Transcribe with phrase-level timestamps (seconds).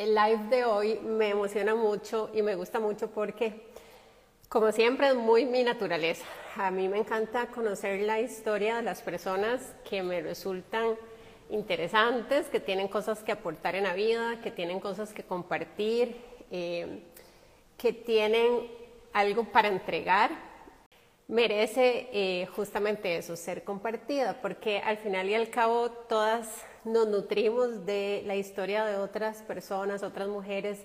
[0.00, 3.66] El live de hoy me emociona mucho y me gusta mucho porque,
[4.48, 6.24] como siempre, es muy mi naturaleza.
[6.56, 10.96] A mí me encanta conocer la historia de las personas que me resultan
[11.50, 16.16] interesantes, que tienen cosas que aportar en la vida, que tienen cosas que compartir,
[16.50, 17.02] eh,
[17.76, 18.70] que tienen
[19.12, 20.30] algo para entregar.
[21.28, 27.84] Merece eh, justamente eso, ser compartida, porque al final y al cabo todas nos nutrimos
[27.86, 30.78] de la historia de otras personas, otras mujeres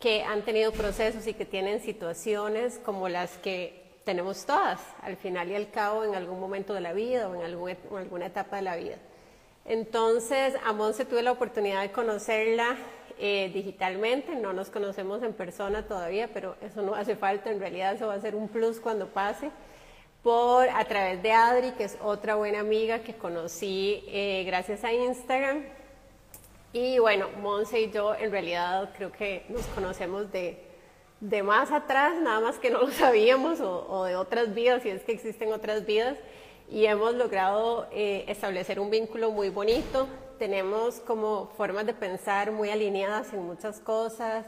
[0.00, 5.50] que han tenido procesos y que tienen situaciones como las que tenemos todas, al final
[5.50, 8.76] y al cabo, en algún momento de la vida o en, alguna etapa de la
[8.76, 8.96] vida.
[9.64, 12.76] Entonces, a Monse tuve la oportunidad de conocerla
[13.18, 17.94] eh, digitalmente, no nos conocemos en persona todavía, pero eso no hace falta, en realidad
[17.94, 19.50] eso va a ser un plus cuando pase
[20.26, 24.92] por a través de Adri, que es otra buena amiga que conocí eh, gracias a
[24.92, 25.62] Instagram.
[26.72, 30.60] Y bueno, Monse y yo en realidad creo que nos conocemos de,
[31.20, 35.04] de más atrás, nada más que no lo sabíamos, o, de otras vidas, si es
[35.04, 36.18] que existen otras vidas,
[36.68, 40.08] y hemos logrado eh, establecer un vínculo muy bonito.
[40.40, 44.44] Tenemos como formas de pensar muy alineadas en muchas cosas,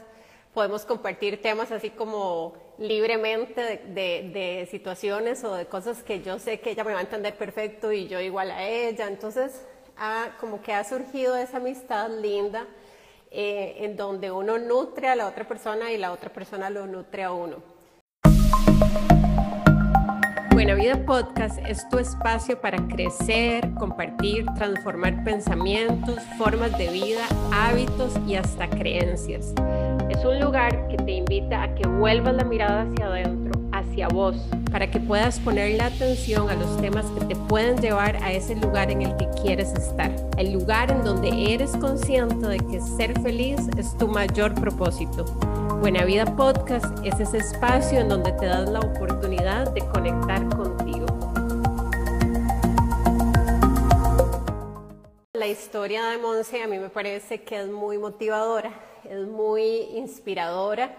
[0.53, 6.71] podemos compartir temas así como libremente de, situaciones o de cosas que yo sé que
[6.71, 9.07] ella me va a entender perfecto y yo igual a ella.
[9.07, 9.65] Entonces,
[10.39, 12.65] como que ha surgido esa amistad linda
[13.31, 17.23] eh, en donde uno nutre a la otra persona y la otra persona lo nutre
[17.23, 17.57] a uno.
[20.51, 28.13] Buena Vida Podcast es tu espacio para crecer, compartir, transformar pensamientos, formas de vida, hábitos
[28.27, 29.53] y hasta creencias.
[30.09, 34.35] Es un lugar que te invita a que vuelvas la mirada hacia adentro, hacia vos,
[34.71, 38.55] para que puedas poner la atención a los temas que te pueden llevar a ese
[38.55, 40.11] lugar en el que quieres estar.
[40.39, 45.25] El lugar en donde eres consciente de que ser feliz es tu mayor propósito.
[45.79, 51.05] Buena Vida Podcast es ese espacio en donde te das la oportunidad de conectar contigo.
[55.33, 59.63] La historia de Monse a mí me parece que es muy motivadora es muy
[59.95, 60.95] inspiradora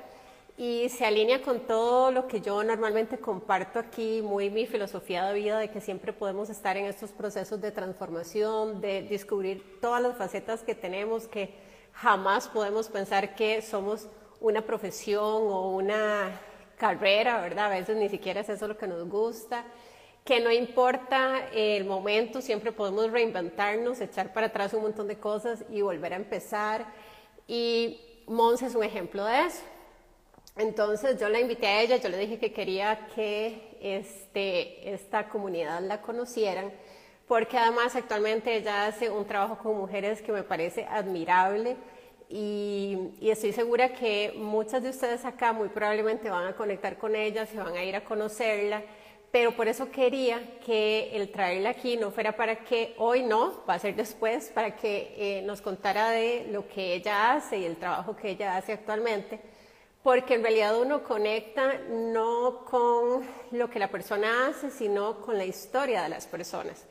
[0.57, 5.35] y se alinea con todo lo que yo normalmente comparto aquí, muy mi filosofía de
[5.35, 10.19] vida, de que siempre podemos estar en estos procesos de transformación, de descubrir todas las
[10.19, 11.55] facetas que tenemos, que
[11.95, 14.07] jamás podemos pensar que somos
[14.41, 16.39] una profesión o una
[16.77, 17.67] carrera, ¿verdad?
[17.67, 19.65] A veces ni siquiera es eso lo que nos gusta,
[20.25, 25.65] que no importa el momento, siempre podemos reinventarnos, echar para atrás un montón de cosas
[25.71, 26.87] y volver a empezar
[27.47, 29.63] y Mons es un ejemplo de eso.
[30.57, 35.81] Entonces yo la invité a ella, yo le dije que quería que este, esta comunidad
[35.81, 36.73] la conocieran,
[37.27, 41.77] porque además actualmente ella hace un trabajo con mujeres que me parece admirable
[42.29, 47.17] y, y, estoy segura que muchas de ustedes acá muy probablemente van a conectar con
[47.17, 48.83] ella, se van a ir a conocerla
[49.31, 53.75] pero por eso quería que el traerla aquí no fuera para que hoy no, va
[53.75, 57.77] a ser después, para que eh, nos contara de lo que ella hace y el
[57.77, 59.41] trabajo que ella hace actualmente,
[60.03, 65.45] porque en realidad uno conecta no con lo que la persona hace, sino con la
[65.45, 66.87] historia de las personas.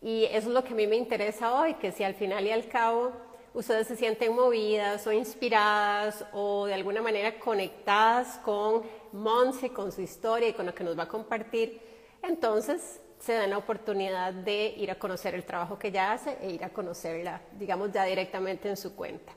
[0.00, 2.52] Y eso es lo que a mí me interesa hoy, que si al final y
[2.52, 3.12] al cabo
[3.54, 8.82] ustedes se sienten movidas o inspiradas o de alguna manera conectadas con
[9.12, 11.80] Monse, con su historia y con lo que nos va a compartir,
[12.22, 16.50] entonces se dan la oportunidad de ir a conocer el trabajo que ella hace e
[16.50, 19.32] ir a conocerla, digamos, ya directamente en su cuenta.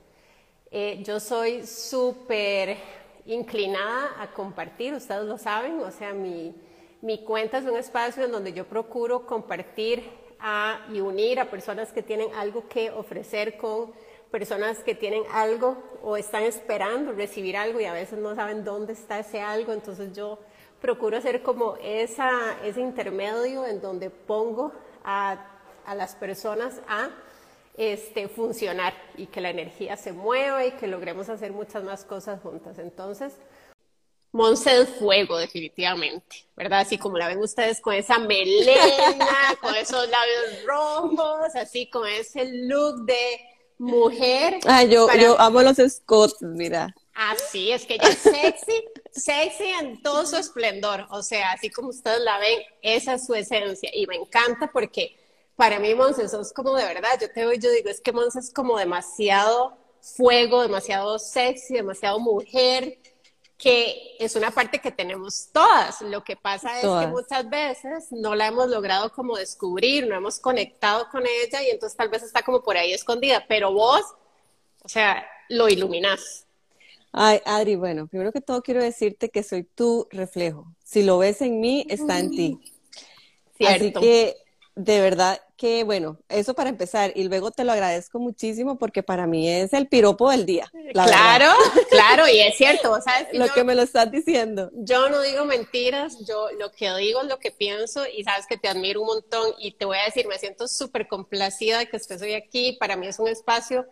[0.70, 2.76] Eh, yo soy súper
[3.26, 6.54] inclinada a compartir, ustedes lo saben, o sea, mi,
[7.00, 10.02] mi cuenta es un espacio en donde yo procuro compartir
[10.40, 13.92] a, y unir a personas que tienen algo que ofrecer con
[14.30, 18.92] personas que tienen algo o están esperando recibir algo y a veces no saben dónde
[18.92, 20.38] está ese algo, entonces yo
[20.80, 24.72] procuro hacer como esa, ese intermedio en donde pongo
[25.04, 25.46] a,
[25.84, 27.10] a las personas a
[27.76, 32.40] este, funcionar y que la energía se mueva y que logremos hacer muchas más cosas
[32.40, 32.78] juntas.
[32.78, 33.34] Entonces,
[34.32, 36.80] Monse del Fuego, definitivamente, ¿verdad?
[36.80, 42.44] Así como la ven ustedes con esa melena, con esos labios rojos, así con ese
[42.44, 44.58] look de mujer.
[44.66, 46.94] Ah, yo, yo amo los Scots, mira.
[47.14, 51.06] Así es que ella es sexy, sexy en todo su esplendor.
[51.10, 53.90] O sea, así como ustedes la ven, esa es su esencia.
[53.94, 55.16] Y me encanta porque
[55.56, 57.18] para mí Monse es como de verdad.
[57.20, 62.20] Yo te veo yo digo, es que Monse es como demasiado fuego, demasiado sexy, demasiado
[62.20, 62.98] mujer
[63.58, 66.02] que es una parte que tenemos todas.
[66.02, 70.38] Lo que pasa es que muchas veces no la hemos logrado como descubrir, no hemos
[70.38, 74.02] conectado con ella y entonces tal vez está como por ahí escondida, pero vos
[74.82, 76.46] O sea, lo iluminas.
[77.12, 80.66] Ay, Adri, bueno, primero que todo quiero decirte que soy tu reflejo.
[80.84, 82.60] Si lo ves en mí, está en ti.
[83.66, 84.36] Así que,
[84.76, 87.10] de verdad que, bueno, eso para empezar.
[87.16, 90.70] Y luego te lo agradezco muchísimo porque para mí es el piropo del día.
[90.92, 91.50] claro,
[91.90, 93.28] claro, y es cierto, ¿sabes?
[93.32, 94.70] lo que me lo estás diciendo.
[94.74, 98.58] Yo no digo mentiras, yo lo que digo es lo que pienso y sabes que
[98.58, 101.96] te admiro un montón y te voy a decir, me siento súper complacida de que
[101.96, 102.76] estés hoy aquí.
[102.78, 103.86] Para mí es un espacio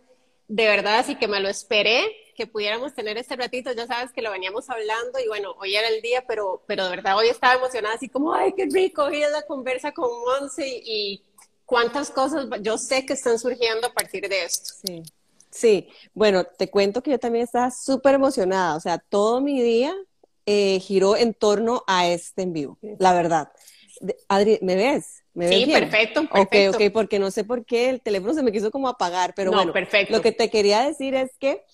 [0.48, 2.04] de verdad, así que me lo esperé,
[2.34, 5.88] que pudiéramos tener este ratito, ya sabes que lo veníamos hablando y bueno, hoy era
[5.88, 9.22] el día, pero, pero de verdad hoy estaba emocionada, así como, ay, qué rico, hoy
[9.22, 11.22] es la conversa con Monse y,
[11.66, 14.75] cuántas cosas yo sé que están surgiendo a partir de esto.
[14.86, 15.02] Sí.
[15.50, 19.94] Sí, bueno, te cuento que yo también estaba súper emocionada, o sea, todo mi día
[20.46, 23.52] eh, giró en torno a este en vivo, la verdad.
[24.28, 25.22] Adri, ¿me ves?
[25.32, 26.70] sí, perfecto, perfecto.
[26.70, 29.52] Ok, ok, porque no sé por qué el teléfono se me quiso como apagar, pero
[29.52, 30.12] bueno, perfecto.
[30.12, 31.64] lo que te quería decir es que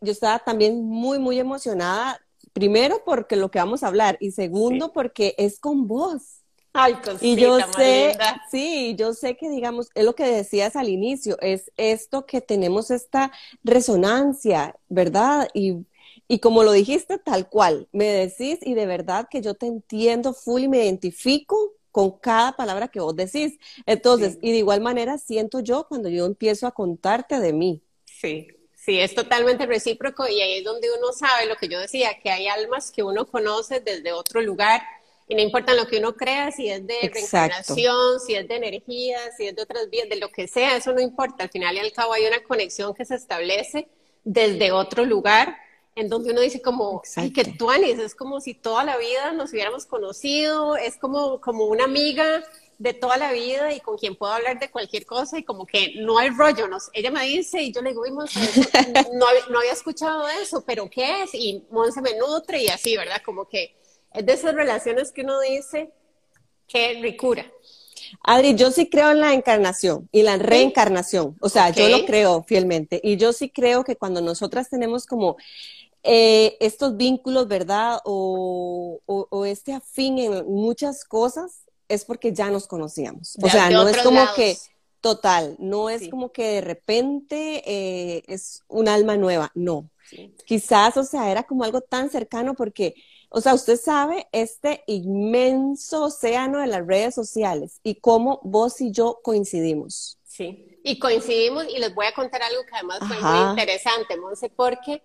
[0.00, 2.20] yo estaba también muy, muy emocionada,
[2.52, 6.42] primero porque lo que vamos a hablar y segundo porque es con vos.
[6.72, 8.16] Ay, cosita, y yo sé,
[8.50, 12.90] sí, yo sé que digamos, es lo que decías al inicio, es esto que tenemos
[12.90, 13.32] esta
[13.64, 15.48] resonancia, ¿verdad?
[15.54, 15.86] Y,
[16.28, 20.34] y como lo dijiste tal cual, me decís y de verdad que yo te entiendo
[20.34, 21.56] full y me identifico
[21.96, 23.58] con cada palabra que vos decís.
[23.86, 27.82] Entonces, y de igual manera siento yo cuando yo empiezo a contarte de mí.
[28.04, 28.48] Sí,
[28.86, 32.30] sí, es totalmente recíproco y ahí es donde uno sabe lo que yo decía, que
[32.30, 34.80] hay almas que uno conoce desde otro lugar
[35.28, 39.18] y no importa lo que uno crea, si es de reencarnación, si es de energía,
[39.36, 41.42] si es de otras vías, de lo que sea, eso no importa.
[41.42, 43.88] Al final y al cabo hay una conexión que se establece
[44.22, 45.56] desde otro lugar
[45.96, 49.52] en donde uno dice como, ay, que tuanis, es como si toda la vida nos
[49.52, 52.44] hubiéramos conocido, es como, como una amiga
[52.78, 55.94] de toda la vida y con quien puedo hablar de cualquier cosa y como que
[55.96, 56.68] no hay rollo.
[56.68, 58.38] Nos, ella me dice y yo le digo, Monse,
[59.14, 61.30] no, no, había escuchado eso, pero ¿qué es?
[61.32, 63.22] Y Monse me nutre y así, ¿verdad?
[63.24, 63.74] Como que
[64.12, 65.90] es de esas relaciones que uno dice,
[66.68, 67.50] qué ricura.
[68.22, 71.36] Adri, yo sí creo en la encarnación y la reencarnación.
[71.40, 73.00] O sea, yo lo creo fielmente.
[73.02, 75.36] Y yo sí creo que cuando nosotras tenemos como
[76.08, 77.98] eh, estos vínculos, ¿verdad?
[78.04, 79.00] O,
[79.44, 83.36] este afín en muchas cosas, es porque ya nos conocíamos.
[83.42, 84.56] O sea, no es como que,
[85.00, 89.90] total, no es como que de repente eh, es un alma nueva, no.
[90.44, 92.94] Quizás, o sea, era como algo tan cercano porque,
[93.28, 98.92] o sea, usted sabe este inmenso océano de las redes sociales y cómo vos y
[98.92, 100.18] yo coincidimos.
[100.24, 104.50] Sí, y coincidimos y les voy a contar algo que además fue muy interesante, Monse,
[104.50, 105.02] porque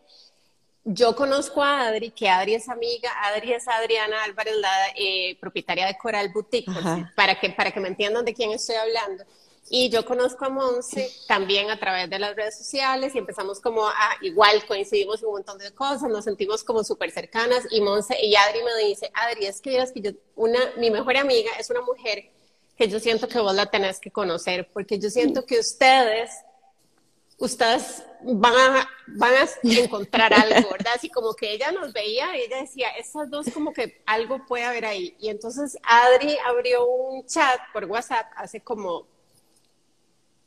[0.83, 5.85] yo conozco a Adri, que Adri es amiga, Adri es Adriana Álvarez, la eh, propietaria
[5.85, 6.71] de Coral Boutique,
[7.15, 9.23] para, que, para que me entiendan de quién estoy hablando.
[9.69, 13.87] Y yo conozco a Monse también a través de las redes sociales y empezamos como
[13.87, 18.35] a, igual coincidimos un montón de cosas, nos sentimos como súper cercanas y Monse y
[18.35, 22.31] Adri me dice, Adri, es que que yo, una, mi mejor amiga es una mujer
[22.75, 26.31] que yo siento que vos la tenés que conocer, porque yo siento que ustedes
[27.41, 30.93] ustedes van a, van a encontrar algo, ¿verdad?
[30.95, 34.63] Así como que ella nos veía y ella decía, esas dos como que algo puede
[34.63, 35.15] haber ahí.
[35.19, 39.07] Y entonces Adri abrió un chat por WhatsApp hace como,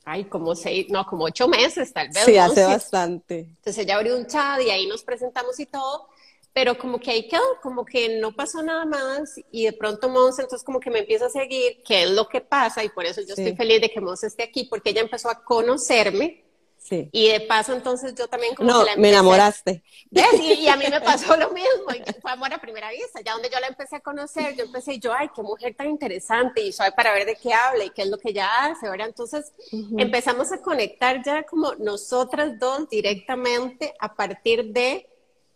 [0.04, 2.24] ay, como seis, no, como ocho meses tal vez.
[2.24, 3.40] Sí, hace bastante.
[3.40, 6.08] Entonces ella abrió un chat y ahí nos presentamos y todo.
[6.52, 10.42] Pero como que ahí quedó, como que no pasó nada más y de pronto Monse
[10.42, 13.20] entonces como que me empieza a seguir, qué es lo que pasa y por eso
[13.22, 16.43] yo estoy feliz de que Monse esté aquí porque ella empezó a conocerme
[16.90, 19.82] y de paso, entonces yo también como no, la me enamoraste.
[20.10, 21.86] Y, a mí me pasó lo mismo,
[22.20, 25.12] fue amor a primera vista, ya donde yo la empecé a conocer, yo empecé, yo,
[25.12, 28.08] ay, qué mujer tan interesante, y soy para ver de qué habla y qué es
[28.08, 29.08] lo que ella hace, ¿verdad?
[29.08, 29.52] Entonces
[29.96, 35.08] empezamos a conectar ya como nosotras dos directamente a partir de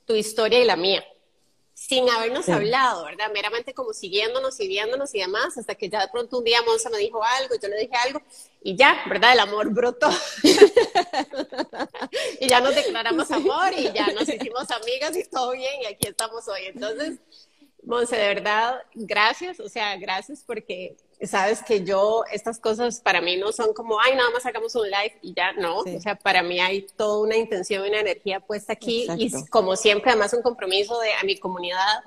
[0.07, 1.05] tu historia y la mía
[1.89, 3.31] sin habernos hablado, ¿verdad?
[3.33, 6.91] Meramente como siguiéndonos y viéndonos y demás, hasta que ya de pronto un día Monza
[6.91, 8.21] me dijo algo, yo le dije algo,
[8.63, 9.33] y ya, ¿verdad?
[9.33, 10.11] El amor brotó.
[12.41, 16.09] y ya nos declaramos amor y ya nos hicimos amigas y todo bien, y aquí
[16.09, 16.67] estamos hoy.
[16.67, 17.21] Entonces,
[17.85, 20.95] Monse, de verdad, gracias, o sea, gracias porque
[21.27, 24.85] sabes que yo, estas cosas para mí no son como, ay, nada más hagamos un
[24.85, 28.41] live y ya, no, o sea, para mí hay toda una intención y una energía
[28.41, 32.05] puesta aquí y como siempre, además un compromiso de a mi comunidad,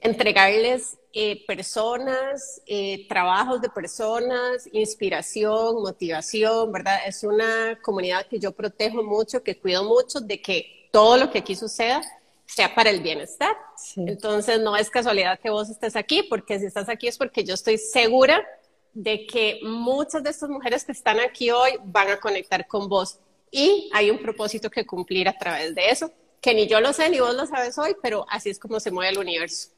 [0.00, 6.98] entregarles eh, personas, eh, trabajos de personas, inspiración, motivación, ¿verdad?
[7.06, 11.38] Es una comunidad que yo protejo mucho, que cuido mucho de que todo lo que
[11.38, 12.02] aquí suceda
[12.46, 13.56] sea para el bienestar.
[13.96, 17.54] Entonces, no es casualidad que vos estés aquí, porque si estás aquí es porque yo
[17.54, 18.46] estoy segura
[18.92, 23.18] de que muchas de estas mujeres que están aquí hoy van a conectar con vos.
[23.56, 26.10] y hay un propósito que cumplir a través de eso,
[26.40, 28.90] que ni yo lo sé ni vos lo sabes hoy, pero así es como se
[28.90, 29.68] mueve el universo.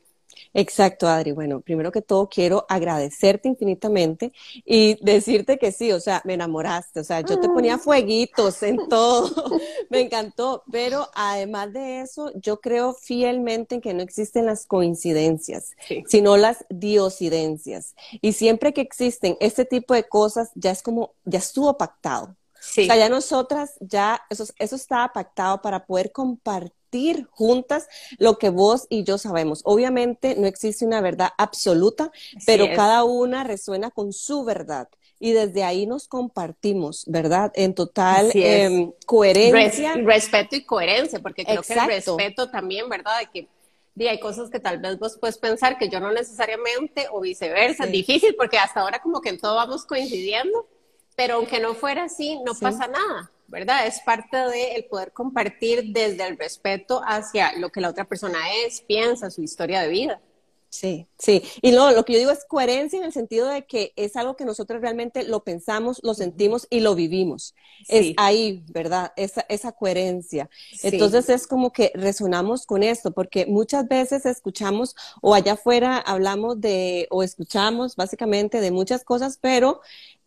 [0.55, 1.33] Exacto, Adri.
[1.33, 4.33] Bueno, primero que todo quiero agradecerte infinitamente
[4.65, 8.77] y decirte que sí, o sea, me enamoraste, o sea, yo te ponía fueguitos en
[8.89, 9.31] todo,
[9.91, 15.73] me encantó, pero además de eso, yo creo fielmente en que no existen las coincidencias,
[16.07, 17.95] sino las diosidencias.
[18.21, 22.37] Y siempre que existen este tipo de cosas, ya es como, ya estuvo pactado.
[22.59, 26.77] O sea, ya nosotras, ya eso, eso estaba pactado para poder compartir
[27.31, 27.89] juntas
[28.19, 29.61] lo que vos y yo sabemos.
[29.65, 32.11] Obviamente no existe una verdad absoluta,
[32.47, 34.89] pero cada una resuena con su verdad.
[35.19, 37.51] Y desde ahí nos compartimos, ¿verdad?
[37.55, 39.95] En total em, coherencia.
[39.95, 43.21] respeto y coherencia, porque creo que el respeto también, ¿verdad?
[43.21, 43.49] De que
[43.99, 47.87] y hay cosas que tal vez vos puedes pensar que yo no necesariamente o viceversa.
[47.87, 50.67] Difícil porque hasta ahora como que en todo vamos coincidiendo
[51.17, 53.87] pero aunque no fuera así, no pasa nada, ¿verdad?
[53.87, 58.81] Es parte del poder compartir desde el respeto hacia lo que la otra persona es,
[58.81, 60.21] piensa, su historia de vida.
[60.69, 61.43] Sí, sí.
[61.63, 64.37] Y no, lo que yo digo es coherencia en el sentido de que es algo
[64.37, 67.55] que nosotros realmente lo pensamos, lo sentimos y lo vivimos.
[67.89, 69.13] Es ahí, ¿verdad?
[69.17, 70.51] Esa, esa coherencia.
[70.83, 76.61] Entonces es como que resonamos con esto, porque muchas veces escuchamos o allá afuera hablamos
[76.61, 79.81] de, o escuchamos básicamente de muchas cosas, pero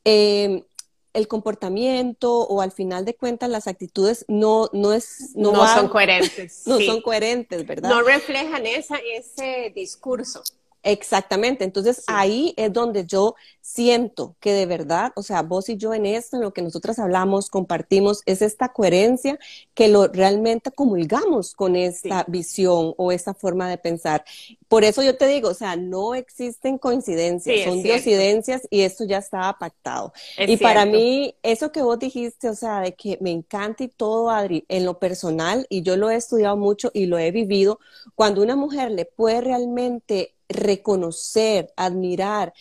[0.05, 0.63] eh,
[1.13, 6.63] el comportamiento o al final de cuentas las actitudes no, no, es, no, son coherentes.
[6.67, 7.89] no son coherentes, ¿verdad?
[7.89, 10.43] No reflejan esa, ese discurso.
[10.81, 15.93] Exactamente, entonces ahí es donde yo siento que de verdad, o sea, vos y yo
[15.93, 19.37] en esto, en lo que nosotras hablamos, compartimos, es esta coherencia
[19.73, 24.23] que lo realmente comulgamos con esta visión o esta forma de pensar.
[24.69, 29.17] Por eso yo te digo, o sea, no existen coincidencias, son diosidencias y esto ya
[29.17, 30.13] estaba pactado.
[30.37, 34.29] y para mí, eso que vos dijiste, o sea, de que me encanta y todo,
[34.29, 37.79] Adri, en lo personal, y yo lo he estudiado mucho y lo he vivido,
[38.15, 42.53] cuando una mujer le puede realmente reconocer, admirar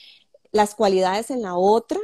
[0.53, 1.99] las cualidades en la otra,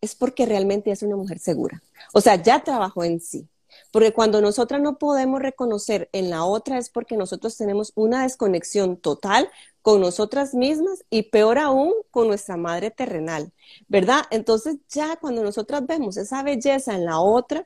[0.00, 1.82] es porque realmente es una mujer segura.
[2.12, 3.48] O sea, ya trabajó en sí.
[3.92, 8.96] Porque cuando nosotras no podemos reconocer en la otra es porque nosotros tenemos una desconexión
[8.96, 9.48] total
[9.82, 13.52] con nosotras mismas y peor aún con nuestra madre terrenal,
[13.88, 14.24] ¿verdad?
[14.30, 17.64] Entonces ya cuando nosotras vemos esa belleza en la otra,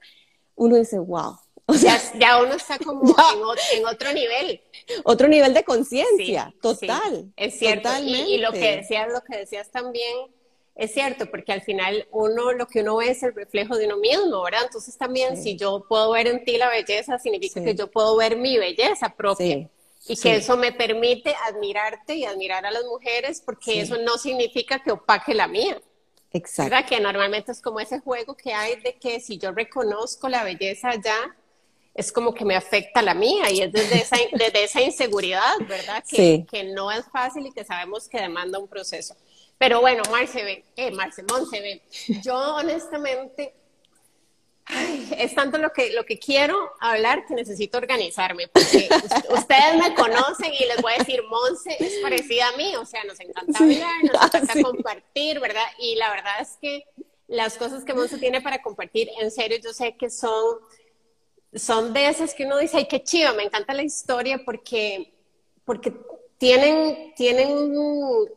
[0.54, 3.02] uno dice, wow, o sea, ya, uno está como
[3.72, 4.60] en, otro, nivel.
[5.04, 7.32] Otro nivel de conciencia, total.
[7.36, 7.88] es cierto.
[8.02, 10.28] Y, lo que decías, lo que decías también
[10.74, 13.96] es cierto, porque al final uno, lo que uno ve es el reflejo de uno
[13.96, 14.62] mismo, ¿verdad?
[14.64, 18.36] Entonces también si yo puedo ver en ti la belleza, significa que yo puedo ver
[18.36, 19.70] mi belleza propia.
[20.06, 24.82] Y que eso me permite admirarte y admirar a las mujeres, porque eso no significa
[24.82, 25.80] que opaque la mía.
[26.30, 26.74] Exacto.
[26.74, 26.88] ¿verdad?
[26.88, 30.90] Que normalmente es como ese juego que hay de que si yo reconozco la belleza
[31.02, 31.34] ya,
[31.94, 36.02] es como que me afecta la mía y es desde esa, desde esa inseguridad, ¿verdad?
[36.08, 39.14] Que, que, no es fácil y que sabemos que demanda un proceso.
[39.58, 41.82] Pero bueno, Marce, eh, Marce, Monse,
[42.22, 43.54] yo honestamente,
[45.18, 48.88] es tanto lo que, lo que quiero hablar que necesito organizarme, porque
[49.30, 53.04] ustedes me conocen y les voy a decir, Monse es parecida a mí, o sea,
[53.04, 55.66] nos encanta hablar, nos ah, encanta compartir, ¿verdad?
[55.78, 56.84] Y la verdad es que
[57.28, 60.58] las cosas que Monse tiene para compartir, en serio, yo sé que son
[61.54, 65.14] son de esas que uno dice, ay, qué chiva, me encanta la historia porque,
[65.64, 65.92] porque
[66.38, 68.28] tienen, tienen un,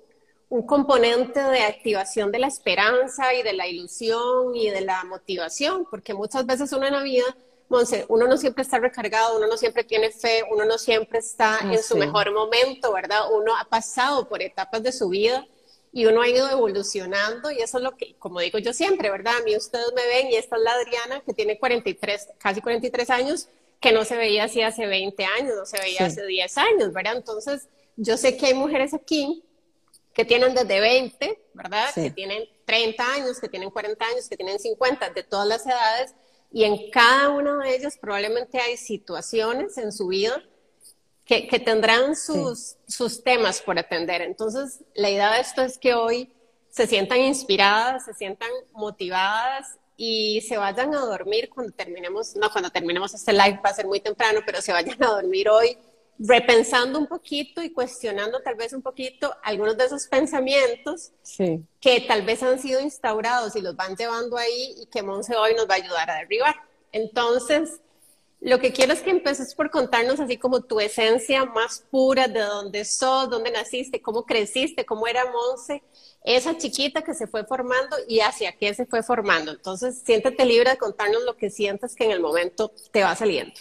[0.66, 6.14] componente de activación de la esperanza y de la ilusión y de la motivación, porque
[6.14, 7.26] muchas veces uno en la vida,
[8.08, 11.84] uno no siempre está recargado, uno no siempre tiene fe, uno no siempre está en
[11.84, 13.32] su mejor momento, ¿verdad?
[13.34, 15.46] Uno ha pasado por etapas de su vida
[15.92, 19.38] y uno ha ido evolucionando y eso es lo que, como digo yo siempre, ¿verdad?
[19.40, 23.10] A mí ustedes me ven y esta es la Adriana que tiene 43, casi 43
[23.10, 26.94] años, que no se veía así hace 20 años, no se veía hace 10 años,
[26.94, 27.16] ¿verdad?
[27.16, 29.44] Entonces, yo sé que hay mujeres aquí
[30.14, 31.94] que tienen desde 20, ¿verdad?
[31.94, 36.16] Que tienen 30 años, que tienen 40 años, que tienen 50, de todas las edades,
[36.52, 40.42] y en cada una de ellas probablemente hay situaciones en su vida
[41.28, 44.22] que, tendrán sus, sus temas por atender.
[44.22, 46.32] Entonces, la idea de esto es que hoy
[46.70, 52.70] se sientan inspiradas, se sientan motivadas y se vayan a dormir cuando terminemos, no, cuando
[52.70, 55.78] terminemos este live va a ser muy temprano, pero se vayan a dormir hoy
[56.20, 61.12] repensando un poquito y cuestionando tal vez un poquito algunos de esos pensamientos
[61.80, 65.54] que tal vez han sido instaurados y los van llevando ahí y que Monse hoy
[65.56, 66.56] nos va a ayudar a derribar.
[66.92, 67.82] Entonces,
[68.48, 72.40] Lo que quiero es que empeces por contarnos así como tu esencia más pura, de
[72.40, 75.84] dónde sos, dónde naciste, cómo creciste, cómo era Monse,
[76.24, 79.52] esa chiquita que se fue formando y hacia qué se fue formando.
[79.52, 83.54] Entonces, siéntete libre de contarnos lo que sientas que en el momento te va saliendo.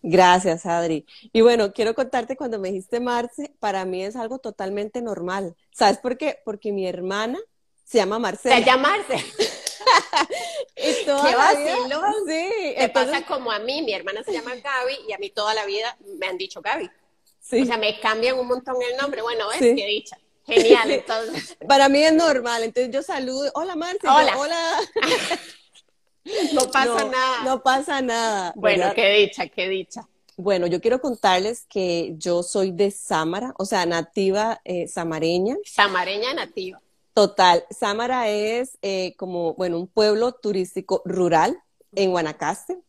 [0.00, 1.04] Gracias, Adri.
[1.30, 5.54] Y bueno, quiero contarte cuando me dijiste Marce, para mí es algo totalmente normal.
[5.70, 6.38] ¿Sabes por qué?
[6.46, 7.38] Porque mi hermana
[7.84, 8.56] se llama Marcela.
[8.56, 9.67] Se llama Marce.
[10.74, 12.14] ¿Qué vacilón?
[12.26, 12.74] Sí.
[12.76, 15.66] Te pasa como a mí, mi hermana se llama Gaby y a mí toda la
[15.66, 16.90] vida me han dicho Gaby.
[17.40, 17.62] Sí.
[17.62, 19.22] O sea, me cambian un montón el nombre.
[19.22, 20.18] Bueno, es que dicha.
[20.46, 21.56] Genial, entonces.
[21.66, 24.38] Para mí es normal, entonces yo saludo, hola Marce, hola.
[24.38, 24.80] hola.
[26.52, 27.44] no pasa nada.
[27.44, 28.52] No pasa nada.
[28.56, 30.08] Bueno, qué dicha, qué dicha.
[30.36, 35.56] Bueno, yo quiero contarles que yo soy de Samara, o sea, nativa eh, samareña.
[35.64, 36.80] Samareña nativa.
[37.18, 37.64] Total.
[37.68, 41.58] Samara es eh, como, bueno, un pueblo turístico rural
[41.90, 42.80] en Guanacaste.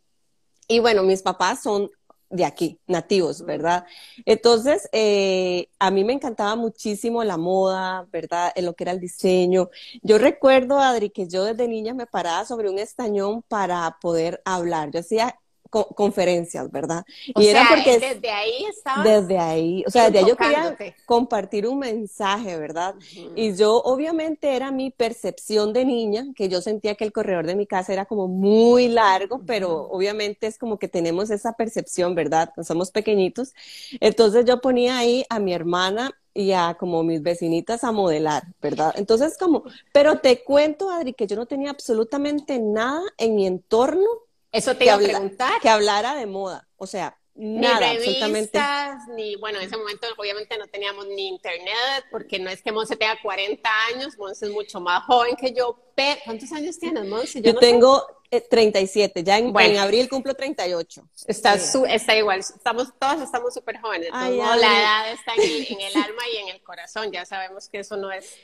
[0.67, 1.89] Y bueno, mis papás son
[2.29, 3.86] de aquí, nativos, ¿verdad?
[4.25, 8.51] Entonces, eh, a mí me encantaba muchísimo la moda, ¿verdad?
[8.53, 9.71] En lo que era el diseño.
[10.03, 14.91] Yo recuerdo, Adri, que yo desde niña me paraba sobre un estañón para poder hablar.
[14.91, 17.05] Yo hacía conferencias, ¿verdad?
[17.25, 19.03] y era porque desde ahí estaba.
[19.03, 22.95] Desde ahí, o sea, desde ahí yo quería compartir un mensaje, ¿verdad?
[23.35, 27.55] Y yo obviamente era mi percepción de niña, que yo sentía que el corredor de
[27.55, 32.51] mi casa era como muy largo, pero obviamente es como que tenemos esa percepción, ¿verdad?
[32.63, 33.53] Somos pequeñitos.
[33.99, 38.93] Entonces yo ponía ahí a mi hermana y a como mis vecinitas a modelar, ¿verdad?
[38.95, 44.07] Entonces como, pero te cuento, Adri, que yo no tenía absolutamente nada en mi entorno
[44.51, 45.61] eso te iba a preguntar.
[45.61, 50.57] Que hablara de moda, o sea, nada, ni revistas, Ni, bueno, en ese momento obviamente
[50.57, 54.79] no teníamos ni internet, porque no es que Monse tenga 40 años, Monse es mucho
[54.79, 55.79] más joven que yo.
[56.25, 57.41] ¿Cuántos años tienes, Monse?
[57.41, 61.09] Yo, tengo 37, eh, ya en, en, abril cumplo 38.
[61.27, 66.37] Está, está igual, estamos, todas estamos súper jóvenes, la edad está en, el alma y
[66.37, 68.37] en el corazón, ya sabemos que eso no es...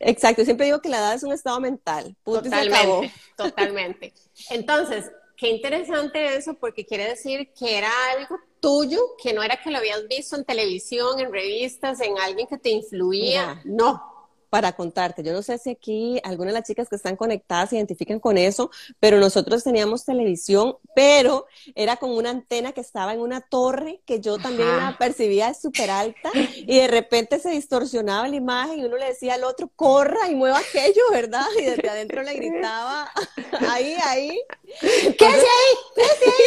[0.00, 2.16] Exacto, siempre digo que la edad es un estado mental.
[2.24, 4.14] totalmente, totalmente.
[4.50, 9.70] Entonces, qué interesante eso porque quiere decir que era algo tuyo, que no era que
[9.70, 14.17] lo habías visto en televisión, en revistas, en alguien que te influía, no,
[14.50, 15.22] para contarte.
[15.22, 18.38] Yo no sé si aquí algunas de las chicas que están conectadas se identifican con
[18.38, 24.00] eso, pero nosotros teníamos televisión, pero era con una antena que estaba en una torre
[24.06, 28.84] que yo también la percibía súper alta y de repente se distorsionaba la imagen y
[28.84, 31.46] uno le decía al otro, corra y mueva aquello, ¿verdad?
[31.58, 33.10] Y desde adentro le gritaba,
[33.68, 34.40] ahí, ahí.
[34.80, 36.04] ¿Qué hace ahí?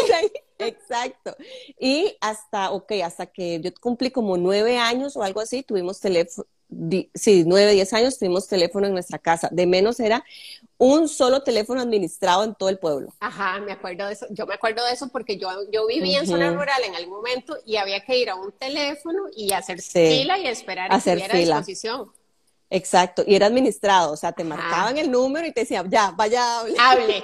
[0.07, 0.31] ¿Qué ahí?
[0.61, 1.35] Exacto.
[1.79, 6.47] Y hasta, ok, hasta que yo cumplí como nueve años o algo así, tuvimos teléfono,
[7.13, 9.49] sí, nueve, diez años tuvimos teléfono en nuestra casa.
[9.51, 10.23] De menos era
[10.77, 13.13] un solo teléfono administrado en todo el pueblo.
[13.19, 14.25] Ajá, me acuerdo de eso.
[14.31, 17.57] Yo me acuerdo de eso porque yo, yo vivía en zona rural en algún momento
[17.65, 21.25] y había que ir a un teléfono y hacer fila y esperar a hacer que
[21.25, 21.57] fila.
[21.57, 22.12] disposición.
[22.73, 26.62] Exacto, y era administrado, o sea, te marcaban el número y te decían, ya, vaya,
[26.62, 26.75] hable.
[26.79, 27.23] Hable.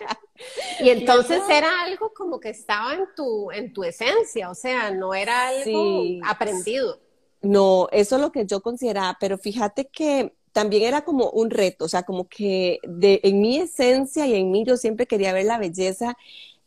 [0.80, 5.12] y entonces era algo como que estaba en tu, en tu esencia, o sea, no
[5.12, 7.01] era algo aprendido.
[7.42, 11.86] No, eso es lo que yo consideraba, pero fíjate que también era como un reto,
[11.86, 15.46] o sea, como que de, en mi esencia y en mí yo siempre quería ver
[15.46, 16.16] la belleza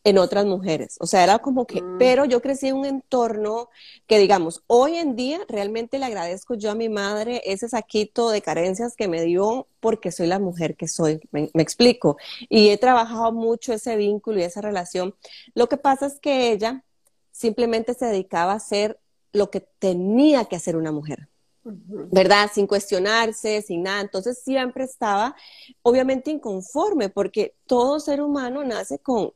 [0.04, 1.98] en otras mujeres, o sea, era como que, mm.
[1.98, 3.70] pero yo crecí en un entorno
[4.06, 8.42] que, digamos, hoy en día realmente le agradezco yo a mi madre ese saquito de
[8.44, 12.18] carencias que me dio porque soy la mujer que soy, me, me explico,
[12.50, 15.16] y he trabajado mucho ese vínculo y esa relación.
[15.56, 16.84] Lo que pasa es que ella
[17.32, 19.00] simplemente se dedicaba a ser
[19.36, 21.30] lo que tenía que hacer una mujer.
[21.66, 22.50] ¿verdad?
[22.54, 24.02] Sin cuestionarse, sin nada.
[24.02, 25.36] Entonces siempre estaba
[25.82, 29.34] obviamente inconforme porque todo ser humano nace con,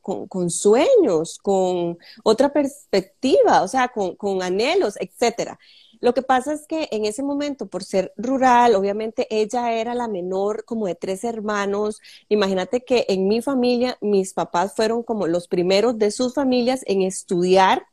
[0.50, 5.58] sueños, con otra perspectiva, o sea, con, con anhelos, etcétera.
[6.00, 10.08] Lo que pasa es que en ese momento, por ser rural, obviamente ella era la
[10.08, 12.00] menor como de tres hermanos.
[12.28, 17.02] Imagínate que en mi familia, mis papás fueron como los primeros de sus familias en
[17.02, 17.84] estudiar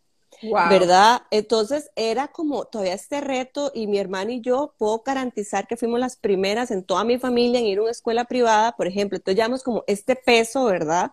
[0.42, 1.22] ¿verdad?
[1.32, 6.00] Entonces era como todavía este reto y mi hermana y yo puedo garantizar que fuimos
[6.00, 9.18] las primeras en toda mi familia en ir a una escuela privada, por ejemplo.
[9.18, 11.12] Entonces llevamos como este peso, ¿verdad?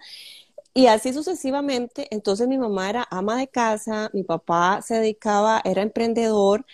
[0.74, 5.82] Y así sucesivamente, entonces mi mamá era ama de casa, mi papá se dedicaba, era
[5.82, 6.66] emprendedor,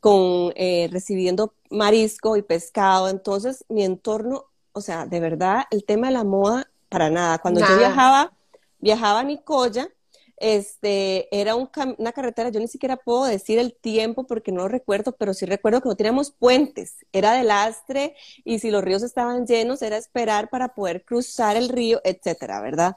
[0.00, 3.08] con eh, recibiendo marisco y pescado.
[3.08, 7.38] Entonces mi entorno, o sea, de verdad, el tema de la moda, para nada.
[7.38, 8.32] Cuando yo viajaba,
[8.78, 9.88] viajaba a Nicoya,
[10.40, 15.12] este, era una carretera, yo ni siquiera puedo decir el tiempo porque no lo recuerdo,
[15.12, 19.46] pero sí recuerdo que no teníamos puentes, era de lastre y si los ríos estaban
[19.46, 22.96] llenos era esperar para poder cruzar el río, etcétera, ¿verdad?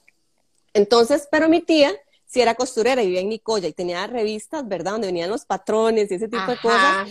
[0.74, 1.92] Entonces, pero mi tía
[2.26, 4.94] sí era costurera y vivía en Nicoya y tenía revistas, ¿verdad?
[4.94, 7.10] Donde venían los patrones y ese tipo de cosas.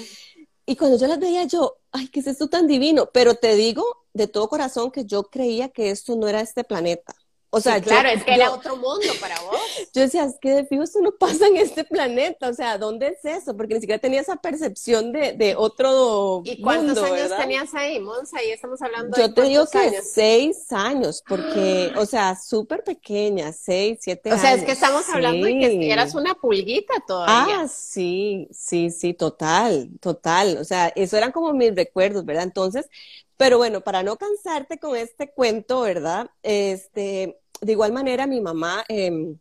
[0.64, 3.10] Y cuando yo las veía, yo, ay, ¿qué es esto tan divino?
[3.12, 7.14] Pero te digo de todo corazón que yo creía que esto no era este planeta.
[7.54, 9.60] O sea, claro, es que era otro mundo para vos.
[9.92, 13.08] Yo decía, es que de fijo esto no pasa en este planeta, o sea, ¿dónde
[13.08, 13.54] es eso?
[13.54, 18.38] Porque ni siquiera tenía esa percepción de, de otro ¿Y cuántos años tenías ahí, Monza?
[18.38, 23.98] Ahí estamos hablando Yo te digo que seis años, porque, o sea, súper pequeña, seis,
[24.00, 24.40] siete años.
[24.40, 27.60] O sea, es que estamos hablando de que eras una pulguita todavía.
[27.60, 30.56] Ah, sí, sí, sí, total, total.
[30.56, 32.44] O sea, eso eran como mis recuerdos, ¿verdad?
[32.44, 32.88] Entonces,
[33.36, 36.30] pero bueno, para no cansarte con este cuento, ¿verdad?
[36.42, 39.38] Este, de igual manera, mi mamá, em,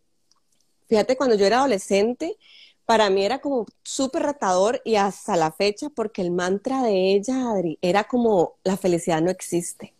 [0.88, 2.38] fíjate, cuando yo era adolescente,
[2.86, 7.49] para mí era como súper retador y hasta la fecha, porque el mantra de ella,
[7.51, 9.93] Adri, era como la felicidad no existe.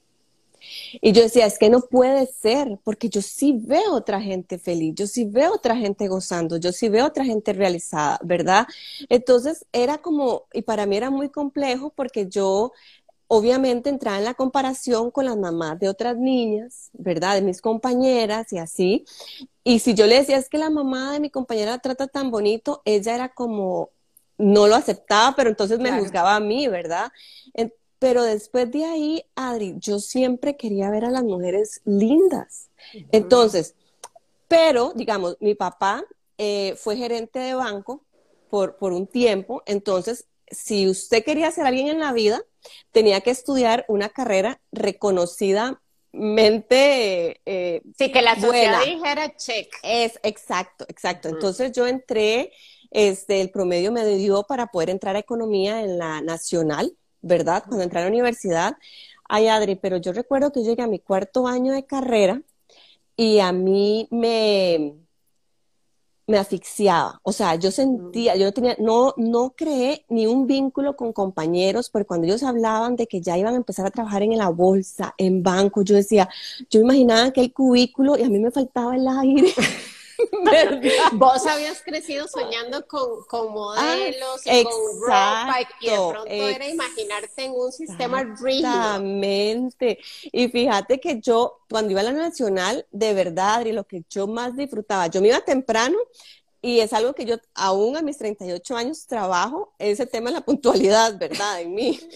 [1.02, 4.94] Y yo decía, es que no puede ser, porque yo sí veo otra gente feliz,
[4.96, 8.68] yo sí veo otra gente gozando, yo sí veo otra gente realizada, ¿verdad?
[9.10, 12.74] Entonces era como, y para mí era muy complejo porque yo
[13.34, 17.36] obviamente entraba en la comparación con las mamás de otras niñas, ¿verdad?
[17.36, 19.06] De mis compañeras y así.
[19.64, 22.82] Y si yo le decía, es que la mamá de mi compañera trata tan bonito,
[22.84, 23.90] ella era como,
[24.38, 27.10] no lo aceptaba, pero entonces me juzgaba a mí, ¿verdad?
[28.00, 32.70] pero después de ahí, Adri, yo siempre quería ver a las mujeres lindas.
[33.14, 33.76] Entonces,
[34.50, 36.04] pero, digamos, mi papá
[36.38, 38.04] eh, fue gerente de banco
[38.50, 42.44] por, por un tiempo, entonces, si usted quería ser alguien en la vida,
[42.92, 45.82] tenía que estudiar una carrera reconocidamente
[47.46, 49.74] eh, sí, que la sociedad dijera check.
[49.84, 51.30] Es exacto, exacto.
[51.30, 52.52] Entonces yo entré,
[52.90, 57.64] este, el promedio me dio para poder entrar a economía en la nacional, ¿verdad?
[57.66, 58.78] Cuando entré a la universidad.
[59.30, 62.42] Ay, Adri, pero yo recuerdo que llegué a mi cuarto año de carrera
[63.16, 64.96] y a mí me,
[66.32, 67.20] me asfixiaba.
[67.24, 71.90] O sea, yo sentía, yo no tenía, no, no creé ni un vínculo con compañeros,
[71.90, 75.14] porque cuando ellos hablaban de que ya iban a empezar a trabajar en la bolsa,
[75.18, 76.30] en banco, yo decía,
[76.70, 79.54] yo imaginaba que hay cubículo y a mí me faltaba el aire.
[81.14, 87.46] Vos habías crecido soñando con, con modelos y con ropa y de pronto era imaginarte
[87.46, 88.70] en un sistema rígido.
[88.70, 90.00] Exactamente.
[90.32, 94.28] Y fíjate que yo, cuando iba a la nacional, de verdad, y lo que yo
[94.28, 95.98] más disfrutaba, yo me iba temprano
[96.62, 100.46] y es algo que yo aún a mis 38 años trabajo, ese tema de la
[100.46, 101.62] puntualidad, ¿verdad?
[101.62, 102.00] En mí.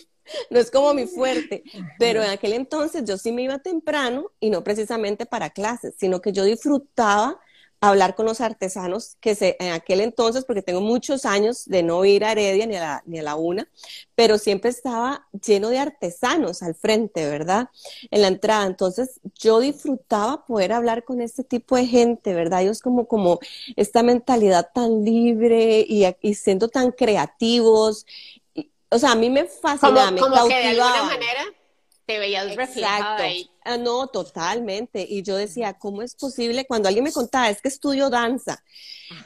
[0.50, 1.64] No es como mi fuerte,
[2.00, 6.20] pero en aquel entonces yo sí me iba temprano y no precisamente para clases, sino
[6.20, 7.40] que yo disfrutaba
[7.82, 12.04] hablar con los artesanos que se, en aquel entonces, porque tengo muchos años de no
[12.06, 13.68] ir a Heredia ni a la, ni a la UNA,
[14.16, 17.70] pero siempre estaba lleno de artesanos al frente, ¿verdad?
[18.12, 18.66] En la entrada.
[18.66, 22.62] Entonces yo disfrutaba poder hablar con este tipo de gente, ¿verdad?
[22.62, 23.40] Ellos como, como
[23.76, 28.06] esta mentalidad tan libre y, y siendo tan creativos.
[28.90, 31.44] o sea, a mí me fascinaba, me como Que de alguna manera
[32.06, 33.50] te veías reflejada ahí.
[33.66, 35.06] Ah, no, totalmente.
[35.10, 36.66] Y yo decía, ¿cómo es posible?
[36.66, 38.64] Cuando alguien me contaba, es que estudio danza,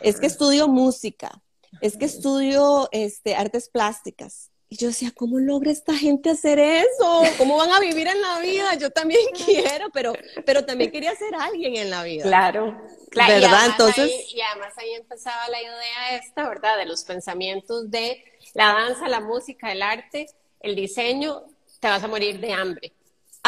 [0.02, 1.42] es que estudio música,
[1.82, 4.50] es que estudio este, artes plásticas.
[4.70, 7.24] Y yo decía, ¿cómo logra esta gente hacer eso?
[7.38, 8.76] ¿Cómo van a vivir en la vida?
[8.76, 10.14] Yo también quiero, pero,
[10.46, 12.24] pero también quería ser alguien en la vida.
[12.24, 13.34] Claro, claro.
[13.34, 13.66] ¿Verdad?
[13.66, 14.34] Y Entonces.
[14.34, 16.78] y además ahí empezaba la idea esta, ¿verdad?
[16.78, 18.24] De los pensamientos de
[18.54, 20.28] la danza, la música, el arte,
[20.62, 21.44] el diseño,
[21.82, 22.94] te vas a morir de hambre.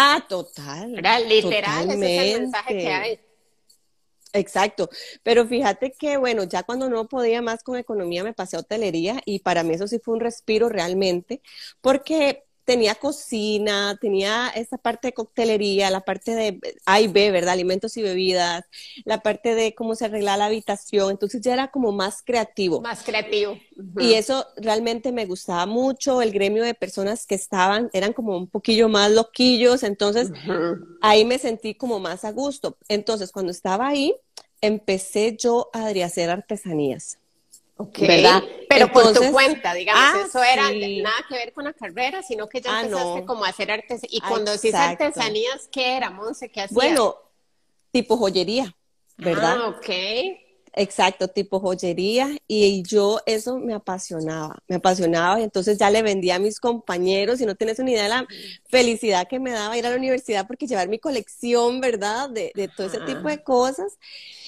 [0.03, 0.93] Ah, total.
[1.27, 3.19] Literal, ese es el mensaje que hay.
[4.33, 4.89] Exacto,
[5.23, 9.21] pero fíjate que bueno, ya cuando no podía más con economía me pasé a hotelería
[9.25, 11.41] y para mí eso sí fue un respiro realmente,
[11.81, 17.51] porque tenía cocina, tenía esa parte de coctelería, la parte de A y B, ¿verdad?
[17.51, 18.63] Alimentos y bebidas,
[19.03, 22.79] la parte de cómo se arreglaba la habitación, entonces ya era como más creativo.
[22.79, 23.59] Más creativo.
[23.99, 28.47] Y eso realmente me gustaba mucho, el gremio de personas que estaban, eran como un
[28.47, 30.31] poquillo más loquillos, entonces
[31.01, 32.77] ahí me sentí como más a gusto.
[32.87, 34.15] Entonces, cuando estaba ahí,
[34.61, 37.17] empecé yo a hacer artesanías.
[37.77, 38.43] ¿Verdad?
[38.69, 42.47] Pero por tu cuenta, digamos, ah, eso era nada que ver con la carrera, sino
[42.47, 44.13] que ya ah, empezaste como a hacer artesanías.
[44.13, 46.49] Y cuando decís artesanías, ¿qué era, Monse?
[46.49, 46.75] ¿Qué hacías?
[46.75, 47.15] Bueno,
[47.91, 48.75] tipo joyería,
[49.17, 49.57] ¿verdad?
[49.61, 49.89] Ah, ok.
[50.73, 52.37] Exacto, tipo joyería.
[52.47, 55.39] Y yo eso me apasionaba, me apasionaba.
[55.39, 58.27] Y entonces ya le vendía a mis compañeros y no tienes una idea de la
[58.69, 62.29] felicidad que me daba ir a la universidad porque llevar mi colección, ¿verdad?
[62.29, 63.97] De, de todo ese tipo de cosas.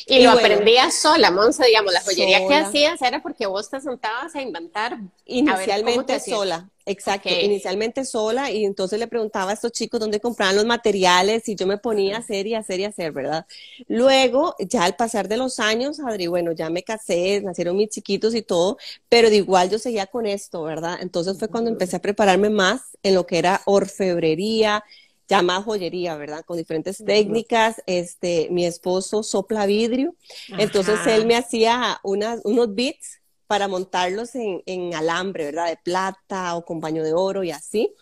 [0.05, 4.35] Y, lo aprendías sola, Monza, digamos, la joyería que hacías era porque vos te sentabas
[4.35, 4.97] a inventar.
[5.25, 10.65] Inicialmente sola, exacto, inicialmente sola y entonces le preguntaba a estos chicos dónde compraban los
[10.65, 13.45] materiales y yo me ponía a hacer y hacer y hacer, ¿verdad?
[13.87, 18.35] Luego, ya al pasar de los años, Adri, bueno, ya me casé, nacieron mis chiquitos
[18.35, 18.77] y todo,
[19.09, 20.97] pero de igual yo seguía con esto, ¿verdad?
[21.01, 24.83] Entonces fue cuando empecé a prepararme más en lo que era orfebrería,
[25.27, 26.43] ya más joyería, ¿verdad?
[26.45, 27.81] Con diferentes técnicas.
[27.87, 30.15] Este, mi esposo sopla vidrio,
[30.57, 35.67] entonces él me hacía unas, unos beats para montarlos en, alambre, ¿verdad?
[35.67, 37.93] De plata o con baño de oro y así.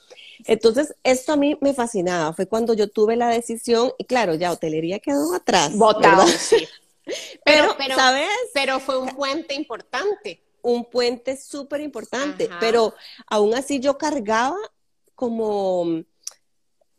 [0.45, 2.33] Entonces, esto a mí me fascinaba.
[2.33, 5.75] Fue cuando yo tuve la decisión, y claro, ya hotelería quedó atrás.
[5.75, 6.67] Botado, sí.
[7.43, 8.29] Pero, pero, ¿sabes?
[8.53, 10.43] Pero fue un puente importante.
[10.61, 12.47] Un puente súper importante.
[12.59, 12.93] Pero
[13.25, 14.55] aún así yo cargaba
[15.15, 16.03] como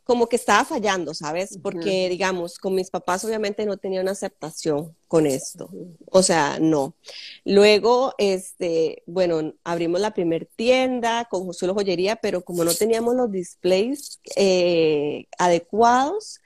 [0.04, 1.58] como que estaba fallando, ¿sabes?
[1.62, 5.70] Porque, digamos, con mis papás obviamente no tenía una aceptación con esto.
[6.06, 6.96] O sea, no.
[7.44, 13.30] Luego, este, bueno, abrimos la primer tienda con solo joyería, pero como no teníamos los
[13.30, 16.40] displays eh, adecuados,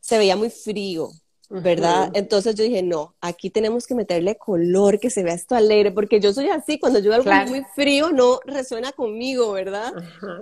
[0.00, 1.10] se veía muy frío.
[1.48, 2.10] ¿Verdad?
[2.14, 6.20] Entonces yo dije, no, aquí tenemos que meterle color, que se vea esto alegre, porque
[6.20, 9.92] yo soy así, cuando yo algo muy frío no resuena conmigo, ¿verdad?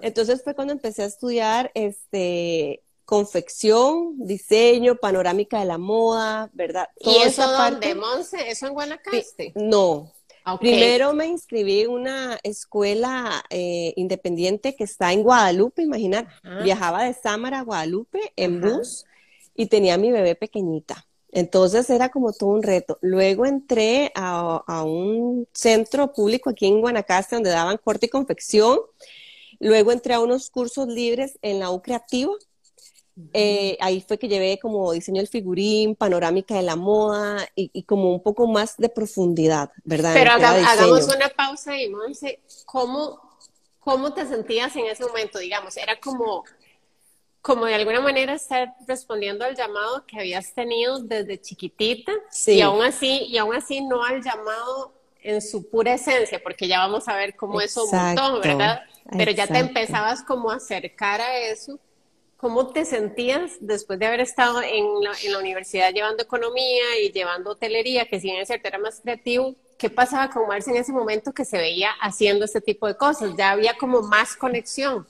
[0.03, 6.88] Entonces fue cuando empecé a estudiar este confección, diseño, panorámica de la moda, ¿verdad?
[6.99, 8.49] ¿Y eso dónde, Monse?
[8.49, 9.53] ¿Eso en Guanacaste?
[9.55, 10.12] No.
[10.59, 16.27] Primero me inscribí en una escuela eh, independiente que está en Guadalupe, imaginar,
[16.65, 19.05] viajaba de Sámara a Guadalupe en bus
[19.55, 21.07] y tenía a mi bebé pequeñita.
[21.33, 22.99] Entonces era como todo un reto.
[23.01, 28.79] Luego entré a, un centro público aquí en Guanacaste donde daban corte y confección.
[29.59, 32.33] Luego entré a unos cursos libres en la U Creativa.
[33.33, 38.12] Eh, ahí fue que llevé como diseño del figurín, panorámica de la moda y, como
[38.12, 40.15] un poco más de profundidad, ¿verdad?
[40.15, 43.21] Pero hagamos una pausa y Monse, ¿cómo,
[43.81, 45.38] ¿cómo te sentías en ese momento?
[45.38, 46.45] Digamos, era como
[47.42, 52.12] como de alguna manera estar respondiendo al llamado que habías tenido desde chiquitita
[52.46, 56.78] y aún así y aún así no al llamado en su pura esencia, porque ya
[56.78, 58.83] vamos a ver cómo eso mutó, ¿verdad?
[59.11, 61.78] Pero ya te empezabas como a acercar a eso.
[62.37, 67.12] ¿Cómo te sentías después de haber estado en la, en la universidad llevando economía y
[67.12, 69.55] llevando hotelería, que si bien es cierto era más creativo?
[69.78, 73.37] ¿Qué pasaba con Marce en ese momento que se veía haciendo este tipo de cosas?
[73.37, 75.07] Ya había como más conexión.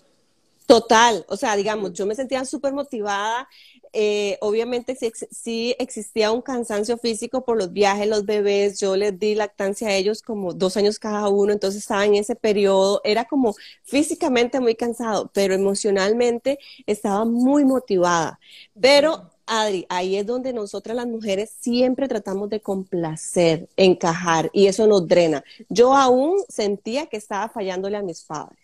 [0.66, 3.48] Total, o sea, digamos, yo me sentía súper motivada.
[3.92, 9.18] Eh, obviamente sí, sí, existía un cansancio físico por los viajes, los bebés, yo les
[9.18, 13.26] di lactancia a ellos como dos años cada uno, entonces estaba en ese periodo, era
[13.26, 18.40] como físicamente muy cansado, pero emocionalmente estaba muy motivada.
[18.80, 24.86] Pero Adri, ahí es donde nosotras las mujeres siempre tratamos de complacer, encajar, y eso
[24.86, 25.44] nos drena.
[25.68, 28.61] Yo aún sentía que estaba fallándole a mis padres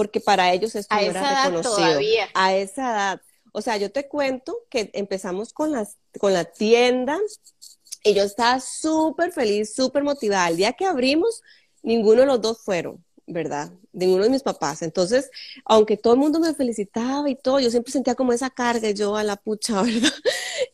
[0.00, 2.00] porque para ellos esto no era reconocido.
[2.32, 3.20] A esa edad.
[3.52, 7.18] O sea, yo te cuento que empezamos con, las, con la tienda
[8.02, 10.48] y yo estaba súper feliz, súper motivada.
[10.48, 11.42] El día que abrimos,
[11.82, 13.70] ninguno de los dos fueron, ¿verdad?
[13.92, 14.80] Ninguno de mis papás.
[14.80, 15.30] Entonces,
[15.66, 19.16] aunque todo el mundo me felicitaba y todo, yo siempre sentía como esa carga, yo
[19.16, 20.14] a la pucha, ¿verdad?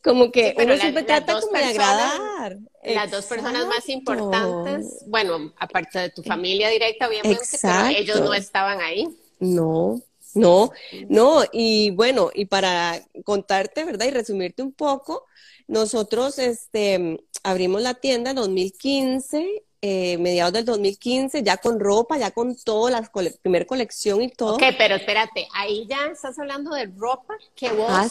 [0.04, 2.58] Como que uno siempre trata como de agradar.
[2.94, 8.34] Las dos personas más importantes, bueno, aparte de tu familia directa, obviamente, pero ellos no
[8.34, 9.08] estaban ahí.
[9.40, 10.00] No,
[10.34, 10.70] no,
[11.08, 14.06] no, y bueno, y para contarte, ¿verdad?
[14.06, 15.24] Y resumirte un poco,
[15.66, 22.30] nosotros este, abrimos la tienda en 2015, eh, mediados del 2015, ya con ropa, ya
[22.30, 23.02] con todo, la
[23.42, 24.54] primera colección y todo.
[24.54, 28.08] Ok, pero espérate, ahí ya estás hablando de ropa que vos ah,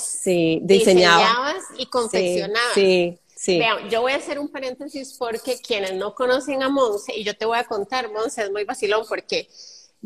[0.62, 2.74] diseñabas y confeccionabas.
[2.74, 3.20] Sí, sí.
[3.48, 7.36] Vean, yo voy a hacer un paréntesis porque quienes no conocen a Monse, y yo
[7.36, 9.50] te voy a contar, Monse es muy vacilón porque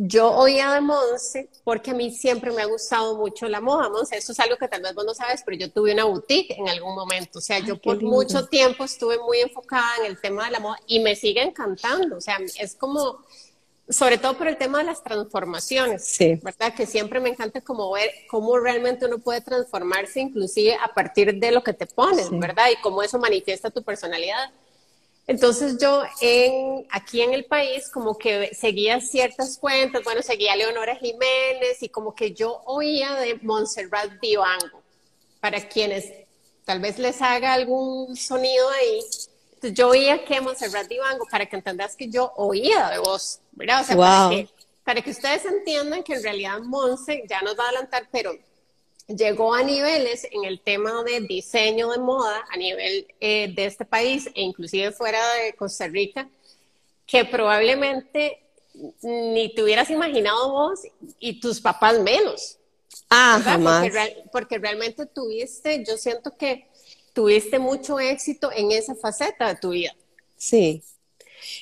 [0.01, 4.17] yo oía de Monse porque a mí siempre me ha gustado mucho la moda, Monse.
[4.17, 6.69] Eso es algo que tal vez vos no sabes, pero yo tuve una boutique en
[6.69, 7.39] algún momento.
[7.39, 10.79] O sea, yo por mucho tiempo estuve muy enfocada en el tema de la moda
[10.87, 12.15] y me sigue encantando.
[12.15, 13.25] O sea, es como,
[13.89, 16.39] sobre todo por el tema de las transformaciones, sí.
[16.43, 16.73] ¿verdad?
[16.75, 21.51] Que siempre me encanta como ver cómo realmente uno puede transformarse inclusive a partir de
[21.51, 22.67] lo que te pones, ¿verdad?
[22.71, 24.51] Y cómo eso manifiesta tu personalidad.
[25.25, 30.55] Entonces yo en, aquí en el país como que seguía ciertas cuentas, bueno, seguía a
[30.55, 34.81] Leonora Jiménez y como que yo oía de Montserrat Divango,
[35.39, 36.11] para quienes
[36.65, 39.01] tal vez les haga algún sonido ahí.
[39.59, 43.81] Entonces yo oía que Montserrat Divango, para que entendas que yo oía de vos, ¿verdad?
[43.81, 44.49] O sea, para, que,
[44.85, 48.31] para que ustedes entiendan que en realidad Monse ya nos va a adelantar, pero
[49.07, 53.83] llegó a niveles en el tema de diseño de moda a nivel eh, de este
[53.83, 56.29] país e inclusive fuera de Costa Rica,
[57.05, 58.41] que probablemente
[59.01, 60.79] ni te hubieras imaginado vos
[61.19, 62.59] y tus papás menos.
[63.09, 63.91] Ah, jamás.
[64.31, 66.68] Porque, realmente tuviste, yo siento que
[67.13, 69.95] tuviste mucho éxito en esa faceta de tu vida.
[70.37, 70.83] Sí,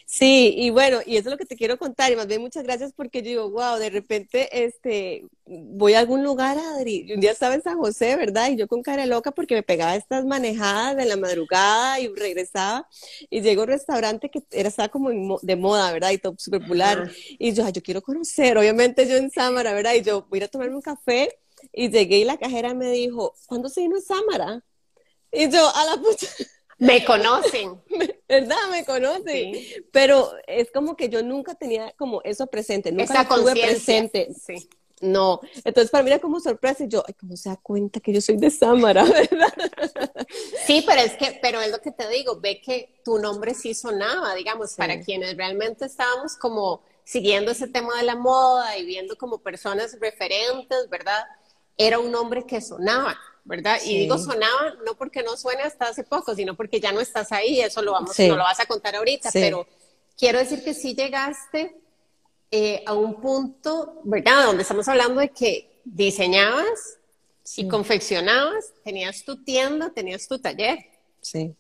[0.06, 2.64] Sí, y bueno, y eso es lo que te quiero contar, y más bien muchas
[2.64, 7.32] gracias porque yo digo, wow, de repente, este, voy a algún lugar, Adri, un día
[7.32, 8.50] estaba en San José, ¿verdad?
[8.52, 12.88] Y yo con cara loca porque me pegaba estas manejadas de la madrugada y regresaba,
[13.30, 16.12] y llego a un restaurante que era, estaba como de moda, ¿verdad?
[16.12, 19.94] Y todo súper popular, y yo, yo quiero conocer, obviamente yo en Samara, ¿verdad?
[19.96, 21.38] Y yo, voy a ir a tomarme un café,
[21.74, 24.64] y llegué y la cajera me dijo, ¿cuándo se vino Samara?
[25.32, 26.28] Y yo, a la puta...
[26.80, 27.82] Me conocen.
[28.30, 28.58] ¿Verdad?
[28.70, 29.54] Me conocen.
[29.92, 34.30] Pero es como que yo nunca tenía como eso presente, nunca lo tuve presente.
[34.34, 34.70] Sí.
[35.00, 38.12] No, entonces para mí era como sorpresa y yo, ay, ¿cómo se da cuenta que
[38.12, 39.54] yo soy de Samara, verdad?
[40.66, 43.76] Sí, pero es que, pero es lo que te digo, ve que tu nombre sí
[43.76, 49.16] sonaba, digamos, para quienes realmente estábamos como siguiendo ese tema de la moda y viendo
[49.18, 51.26] como personas referentes, ¿verdad?
[51.78, 53.16] Era un nombre que sonaba.
[53.48, 53.80] ¿Verdad?
[53.86, 57.32] Y digo sonaba no porque no suene hasta hace poco, sino porque ya no estás
[57.32, 59.66] ahí, eso lo vamos, no lo vas a contar ahorita, pero
[60.18, 61.76] quiero decir que sí llegaste
[62.52, 64.46] eh, a un punto, ¿verdad?
[64.46, 66.98] Donde estamos hablando de que diseñabas
[67.56, 70.80] y confeccionabas, tenías tu tienda, tenías tu taller.
[71.22, 71.56] Sí.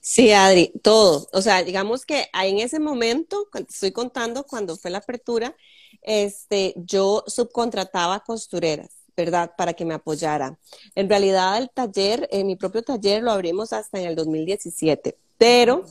[0.00, 1.28] Sí, Adri, todo.
[1.32, 5.54] O sea, digamos que en ese momento, estoy contando cuando fue la apertura,
[6.02, 9.52] este, yo subcontrataba costureras ¿verdad?
[9.56, 10.58] Para que me apoyara.
[10.94, 15.84] En realidad el taller, eh, mi propio taller lo abrimos hasta en el 2017, pero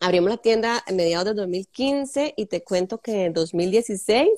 [0.00, 4.28] abrimos la tienda a mediados del 2015 y te cuento que en 2016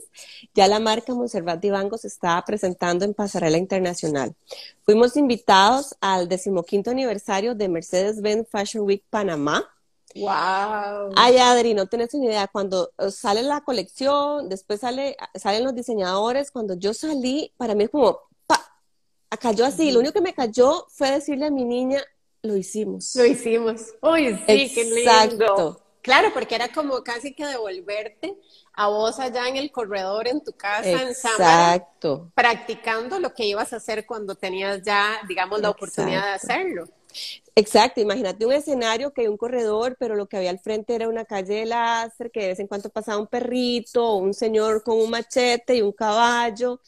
[0.54, 4.34] ya la marca Monserrat Divango se estaba presentando en Pasarela Internacional.
[4.84, 9.68] Fuimos invitados al decimoquinto aniversario de Mercedes-Benz Fashion Week Panamá
[10.14, 11.12] Wow.
[11.16, 12.46] Ay, Adri, no tienes ni idea.
[12.46, 16.50] Cuando eh, sale la colección, después sale, salen los diseñadores.
[16.50, 18.60] Cuando yo salí, para mí es como, pa,
[19.40, 19.90] cayó así.
[19.90, 22.02] Lo único que me cayó fue decirle a mi niña,
[22.42, 23.14] lo hicimos.
[23.16, 23.94] Lo hicimos.
[24.02, 25.80] Uy, sí, qué lindo.
[26.04, 28.38] Claro, porque era como casi que devolverte
[28.74, 31.82] a vos allá en el corredor en tu casa en Samara,
[32.34, 36.84] practicando lo que ibas a hacer cuando tenías ya, digamos, la oportunidad de hacerlo.
[37.56, 41.08] Exacto, imagínate un escenario que hay un corredor, pero lo que había al frente era
[41.08, 44.98] una calle de láser, que de vez en cuando pasaba un perrito, un señor con
[44.98, 46.80] un machete y un caballo,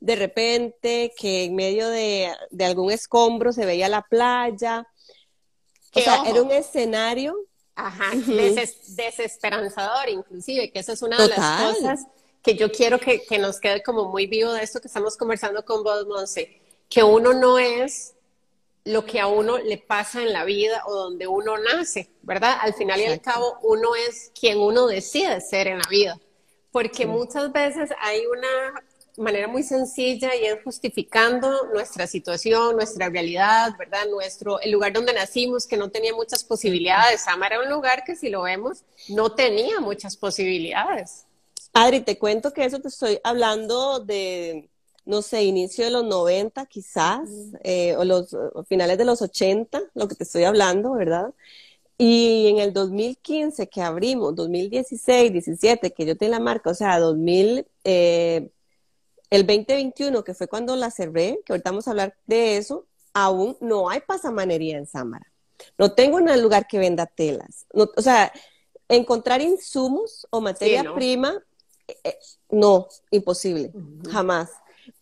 [0.00, 4.86] de repente que en medio de, algún escombro se veía la playa.
[5.94, 7.36] O sea, era un escenario.
[7.76, 8.10] Ajá,
[8.96, 12.06] desesperanzador inclusive, que eso es una de las cosas
[12.42, 15.64] que yo quiero que, que nos quede como muy vivo de esto que estamos conversando
[15.64, 18.14] con vos, Monse, que uno no es
[18.88, 22.56] lo que a uno le pasa en la vida o donde uno nace, ¿verdad?
[22.60, 26.18] Al final y al cabo, uno es quien uno decide ser en la vida,
[26.72, 28.82] porque muchas veces hay una
[29.18, 34.06] manera muy sencilla y es justificando nuestra situación, nuestra realidad, ¿verdad?
[34.08, 37.22] Nuestro, el lugar donde nacimos, que no tenía muchas posibilidades.
[37.22, 41.26] Sama era un lugar que si lo vemos, no tenía muchas posibilidades.
[41.74, 44.70] Adri, te cuento que eso te estoy hablando de
[45.08, 47.30] no sé, inicio de los 90 quizás,
[47.64, 48.36] eh, o los
[48.68, 51.32] finales de los 80, lo que te estoy hablando, ¿verdad?
[51.96, 57.00] Y en el 2015 que abrimos, 2016, 17, que yo tengo la marca, o sea,
[57.00, 58.50] 2000, eh,
[59.30, 63.56] el 2021, que fue cuando la cerré, que ahorita vamos a hablar de eso, aún
[63.62, 65.26] no hay pasamanería en Samara.
[65.78, 67.64] No tengo un lugar que venda telas.
[67.72, 68.30] o sea,
[68.90, 71.42] encontrar insumos o materia prima,
[72.04, 72.18] eh,
[72.50, 73.72] no, imposible,
[74.10, 74.50] jamás.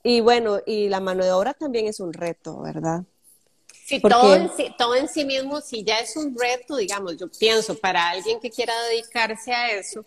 [0.02, 3.02] Y bueno, y la mano de obra también es un reto, ¿verdad?
[3.86, 7.28] Sí, todo en, sí, todo en sí mismo, si ya es un reto, digamos, yo
[7.30, 10.04] pienso, para alguien que quiera dedicarse a eso,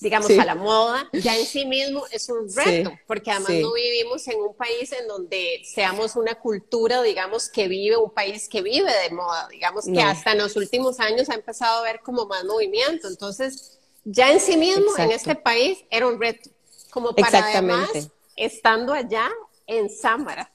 [0.00, 4.26] digamos, a la moda, ya en sí mismo es un reto, porque además no vivimos
[4.26, 8.92] en un país en donde seamos una cultura, digamos, que vive, un país que vive
[8.92, 12.44] de moda, digamos, que hasta en los últimos años ha empezado a ver como más
[12.44, 13.06] movimiento.
[13.06, 16.50] Entonces, ya en sí mismo, en este país, era un reto,
[16.90, 17.88] como para además
[18.44, 19.30] estando allá
[19.66, 20.52] en Samara.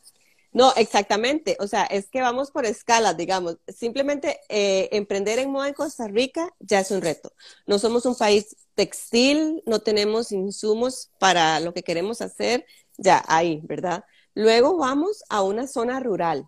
[0.53, 1.55] No, exactamente.
[1.59, 3.57] O sea, es que vamos por escalas, digamos.
[3.67, 7.31] Simplemente eh, emprender en moda en Costa Rica ya es un reto.
[7.67, 12.65] No somos un país textil, no tenemos insumos para lo que queremos hacer,
[12.97, 14.03] ya ahí, ¿verdad?
[14.33, 16.47] Luego vamos a una zona rural,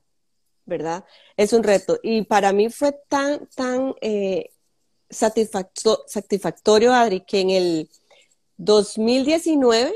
[0.65, 1.05] ¿verdad?
[1.37, 1.99] Es un reto.
[2.01, 4.51] Y para mí fue tan, tan eh,
[5.09, 7.89] satisfactorio, Adri, que en el
[8.57, 9.93] 2019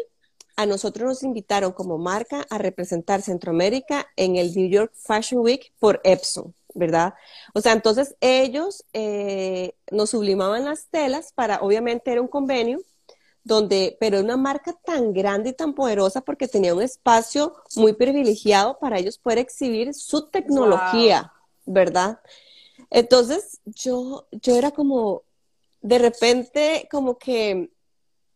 [0.56, 5.74] a nosotros nos invitaron como marca a representar Centroamérica en el New York Fashion Week
[5.80, 7.14] por Epson, ¿verdad?
[7.54, 12.80] O sea, entonces ellos eh, nos sublimaban las telas para, obviamente era un convenio
[13.44, 18.80] donde, pero una marca tan grande y tan poderosa porque tenía un espacio muy privilegiado
[18.80, 21.34] para ellos poder exhibir su tecnología,
[21.66, 22.20] ¿verdad?
[22.90, 25.24] Entonces, yo, yo era como,
[25.82, 27.73] de repente, como que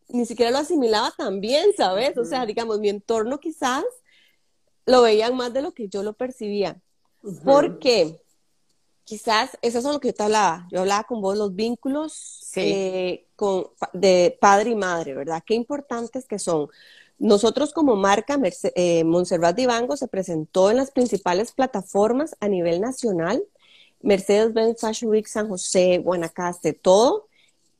[0.09, 2.17] ni siquiera lo asimilaba tan bien, ¿sabes?
[2.17, 3.83] O sea, digamos, mi entorno quizás
[4.85, 6.81] lo veían más de lo que yo lo percibía.
[7.43, 8.21] Porque
[9.03, 10.67] quizás eso es lo que yo te hablaba.
[10.71, 15.43] Yo hablaba con vos los vínculos eh, con, de padre y madre, ¿verdad?
[15.45, 16.69] Qué importantes que son.
[17.19, 18.39] Nosotros como marca,
[18.75, 23.43] eh, Montserrat Divango se presentó en las principales plataformas a nivel nacional,
[24.01, 27.26] Mercedes-Benz Fashion Week, San José, Guanacaste, todo,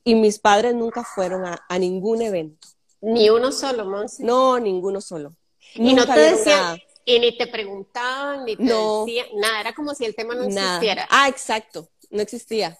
[0.08, 2.66] y mis padres nunca fueron a, ningún evento.
[3.02, 4.24] Ni uno solo, Monse.
[4.24, 5.36] No, ninguno solo.
[5.74, 10.06] Y no te decían, y ni te preguntaban, ni te decían, nada, era como si
[10.06, 11.06] el tema no existiera.
[11.10, 12.78] Ah, exacto, no existía.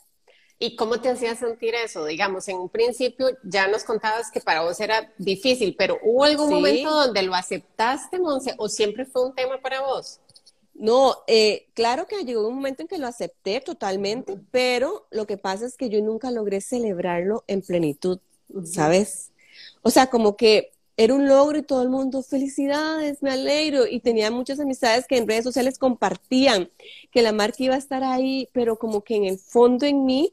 [0.58, 2.06] ¿Y cómo te hacía sentir eso?
[2.06, 6.48] Digamos, en un principio ya nos contabas que para vos era difícil, pero ¿hubo algún
[6.48, 10.18] momento donde lo aceptaste, Monse, o siempre fue un tema para vos?
[10.78, 15.36] No, eh, claro que llegó un momento en que lo acepté totalmente, pero lo que
[15.36, 18.20] pasa es que yo nunca logré celebrarlo en plenitud,
[18.64, 19.32] ¿sabes?
[19.82, 23.88] O sea, como que era un logro y todo el mundo, felicidades, me alegro.
[23.88, 26.70] Y tenía muchas amistades que en redes sociales compartían
[27.10, 30.32] que la marca iba a estar ahí, pero como que en el fondo en mí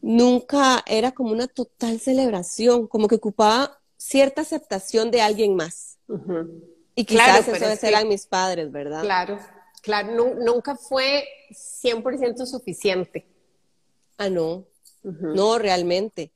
[0.00, 5.98] nunca era como una total celebración, como que ocupaba cierta aceptación de alguien más.
[6.96, 9.02] Y quizás claro, eso eran mis padres, ¿verdad?
[9.02, 9.38] Claro.
[9.88, 13.26] Claro, nunca fue 100% suficiente.
[14.18, 14.66] Ah, no.
[15.02, 16.30] No, realmente.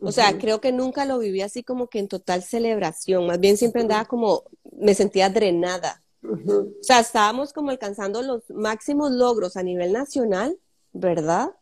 [0.00, 3.26] O sea, creo que nunca lo viví así como que en total celebración.
[3.26, 4.42] Más bien siempre andaba como,
[4.72, 6.02] me sentía drenada.
[6.22, 10.58] O sea, estábamos como alcanzando los máximos logros a nivel nacional,
[10.92, 11.52] ¿verdad?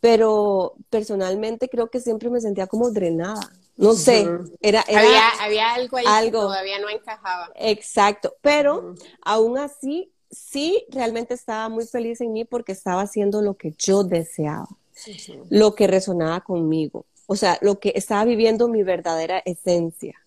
[0.00, 3.52] Pero personalmente creo que siempre me sentía como drenada.
[3.76, 4.28] No sé,
[4.60, 7.52] era, había, algo ahí que todavía no encajaba.
[7.54, 13.54] Exacto, pero aún así sí realmente estaba muy feliz en mí porque estaba haciendo lo
[13.54, 14.68] que yo deseaba,
[15.50, 20.20] lo que resonaba conmigo, o sea, lo que estaba viviendo mi verdadera esencia.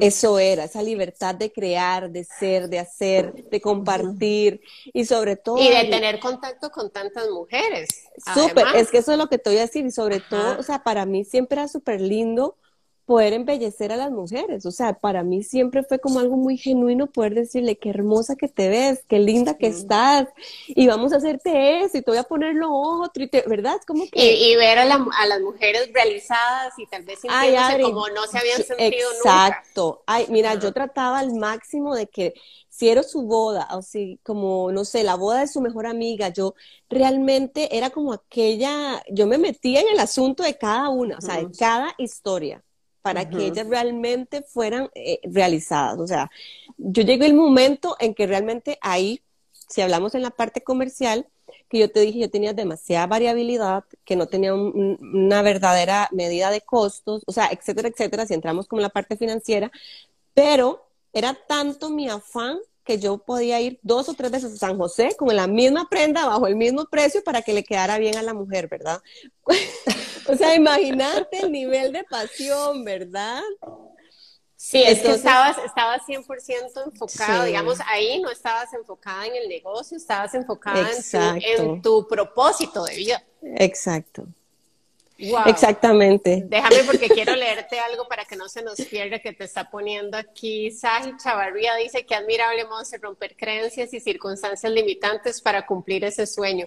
[0.00, 4.60] Eso era, esa libertad de crear, de ser, de hacer, de compartir
[4.92, 5.56] y sobre todo...
[5.56, 7.88] Y de tener contacto con tantas mujeres.
[8.34, 10.64] Súper, es que eso es lo que te voy a decir y sobre todo, o
[10.64, 12.56] sea, para mí siempre era súper lindo
[13.04, 14.64] poder embellecer a las mujeres.
[14.66, 18.48] O sea, para mí siempre fue como algo muy genuino poder decirle qué hermosa que
[18.48, 20.28] te ves, qué linda que estás,
[20.68, 23.80] y vamos a hacerte eso, y te voy a poner lo otro, ¿verdad?
[23.86, 24.34] como que...
[24.34, 29.10] Y, ver a, las mujeres realizadas y tal vez sintiéndose como no se habían sentido
[29.16, 30.02] Exacto.
[30.06, 32.34] Ay, mira, yo trataba al máximo de que
[32.68, 36.28] si era su boda, o si como, no sé, la boda de su mejor amiga,
[36.28, 36.54] yo
[36.88, 41.36] realmente era como aquella, yo me metía en el asunto de cada una, o sea,
[41.36, 42.62] de cada historia
[43.02, 45.98] para que ellas realmente fueran eh, realizadas.
[45.98, 46.30] O sea,
[46.78, 49.22] yo llegué el momento en que realmente ahí,
[49.52, 51.26] si hablamos en la parte comercial,
[51.68, 56.60] que yo te dije, yo tenía demasiada variabilidad, que no tenía una verdadera medida de
[56.60, 59.70] costos, o sea, etcétera, etcétera, si entramos como en la parte financiera,
[60.34, 64.76] pero era tanto mi afán que yo podía ir dos o tres veces a San
[64.76, 68.22] José con la misma prenda bajo el mismo precio para que le quedara bien a
[68.22, 69.00] la mujer, ¿verdad?
[70.26, 73.42] o sea, imagínate el nivel de pasión, ¿verdad?
[74.56, 79.96] Sí, es que estabas, estabas 100% enfocado, digamos, ahí no estabas enfocada en el negocio,
[79.96, 83.24] estabas enfocada en tu propósito de vida.
[83.56, 84.26] Exacto.
[85.46, 86.44] Exactamente.
[86.46, 90.16] Déjame porque quiero leerte algo para que no se nos pierda que te está poniendo
[90.16, 90.70] aquí.
[90.70, 96.66] Saji Chavarría dice que admirable Monse romper creencias y circunstancias limitantes para cumplir ese sueño.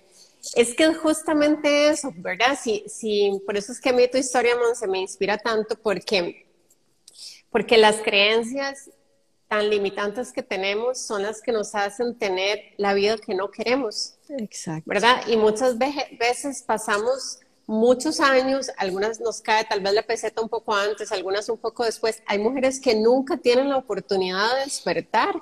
[0.53, 2.57] Es que es justamente eso, ¿verdad?
[2.61, 6.47] Sí, sí, por eso es que a mí tu historia, Monse, me inspira tanto porque,
[7.49, 8.89] porque las creencias
[9.47, 14.15] tan limitantes que tenemos son las que nos hacen tener la vida que no queremos.
[14.29, 14.83] Exacto.
[14.85, 15.21] ¿Verdad?
[15.27, 20.73] Y muchas veces pasamos muchos años, algunas nos cae tal vez la peseta un poco
[20.73, 22.21] antes, algunas un poco después.
[22.25, 25.35] Hay mujeres que nunca tienen la oportunidad de despertar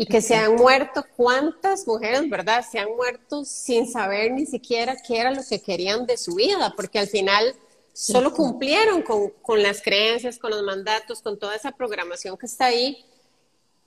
[0.00, 1.04] y que se han muerto.
[1.16, 2.64] ¿Cuántas mujeres, verdad?
[2.70, 6.72] Se han muerto sin saber ni siquiera qué era lo que querían de su vida,
[6.76, 7.56] porque al final
[7.92, 12.66] solo cumplieron con, con las creencias, con los mandatos, con toda esa programación que está
[12.66, 13.04] ahí,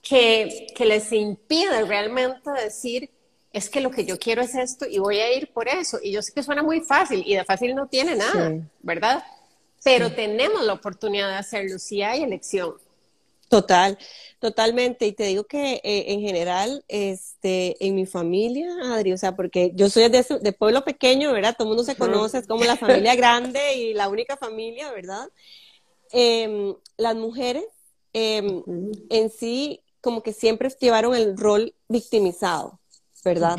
[0.02, 3.08] que, que les impide realmente decir
[3.50, 5.98] es que lo que yo quiero es esto y voy a ir por eso.
[6.02, 8.52] Y yo sé que suena muy fácil y de fácil no tiene nada,
[8.82, 9.24] ¿verdad?
[9.82, 12.74] Pero tenemos la oportunidad de hacerlo si hay elección.
[13.48, 13.98] Total,
[14.42, 15.06] totalmente.
[15.06, 19.72] Y te digo que eh, en general, este, en mi familia, Adri, o sea, porque
[19.74, 21.54] yo soy de, de pueblo pequeño, ¿verdad?
[21.56, 25.30] Todo el mundo se conoce, es como la familia grande y la única familia, ¿verdad?
[26.12, 27.64] em, las mujeres
[28.12, 28.62] em,
[29.08, 32.78] en sí como que siempre llevaron el rol victimizado,
[33.24, 33.56] ¿verdad?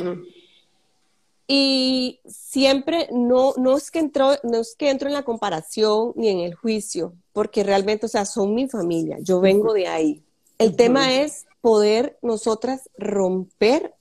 [1.48, 6.30] Y siempre no, no, es que entro, no es que entro en la comparación ni
[6.30, 10.24] en el juicio, porque realmente, o sea, son mi familia, yo vengo de ahí.
[10.64, 13.94] El tema es poder nosotras romper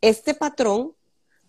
[0.00, 0.94] este patrón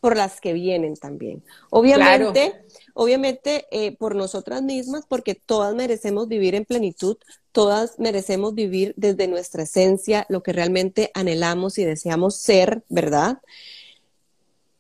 [0.02, 1.44] por las que vienen también.
[1.70, 2.66] Obviamente,
[2.96, 7.18] obviamente eh, por nosotras mismas, porque todas merecemos vivir en plenitud,
[7.52, 13.42] todas merecemos vivir desde nuestra esencia, lo que realmente anhelamos y deseamos ser, ¿verdad?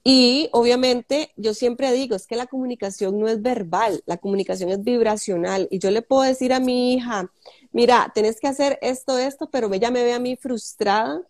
[0.04, 4.84] Y obviamente yo siempre digo, es que la comunicación no es verbal, la comunicación es
[4.84, 5.68] vibracional.
[5.70, 7.32] Y yo le puedo decir a mi hija,
[7.72, 11.22] mira, tenés que hacer esto, esto, pero ella me ve a mí frustrada.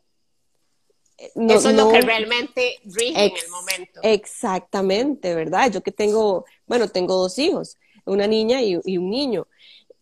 [1.17, 3.99] Eh, Eso es lo que realmente rige en el momento.
[4.03, 5.69] Exactamente, ¿verdad?
[5.69, 9.47] Yo que tengo, bueno, tengo dos hijos, una niña y, un niño.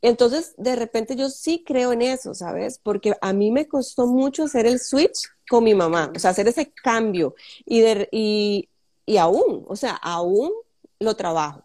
[0.02, 2.80] Entonces, de repente yo sí creo en eso, ¿sabes?
[2.82, 6.47] Porque a mí me costó mucho hacer el switch con mi mamá, o sea, hacer
[6.47, 7.36] ese cambio
[7.66, 8.70] y, de, y,
[9.06, 10.52] y aún, o sea, aún
[11.00, 11.64] lo trabajo,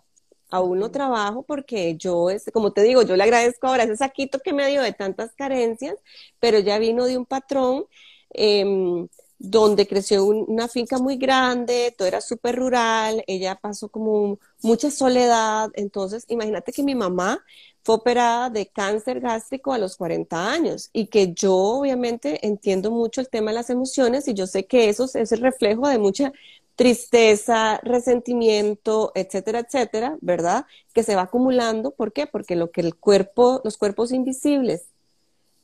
[0.51, 4.41] aún lo trabajo porque yo, es, como te digo, yo le agradezco ahora ese saquito
[4.41, 5.97] que me dio de tantas carencias,
[6.41, 7.87] pero ya vino de un patrón
[8.31, 9.07] em,
[9.39, 15.71] donde creció una finca muy grande, todo era súper rural, ella pasó como mucha soledad,
[15.75, 17.45] entonces imagínate que mi mamá
[17.85, 23.21] fue operada de cáncer gástrico a los 40 años y que yo obviamente entiendo mucho
[23.21, 26.33] el tema de las emociones y yo sé que eso es el reflejo de mucha
[26.77, 30.65] tristeza, resentimiento, etcétera, etcétera, ¿verdad?
[30.95, 31.91] Que se va acumulando.
[31.91, 32.27] ¿Por qué?
[32.27, 34.87] Porque lo que el cuerpo, los cuerpos invisibles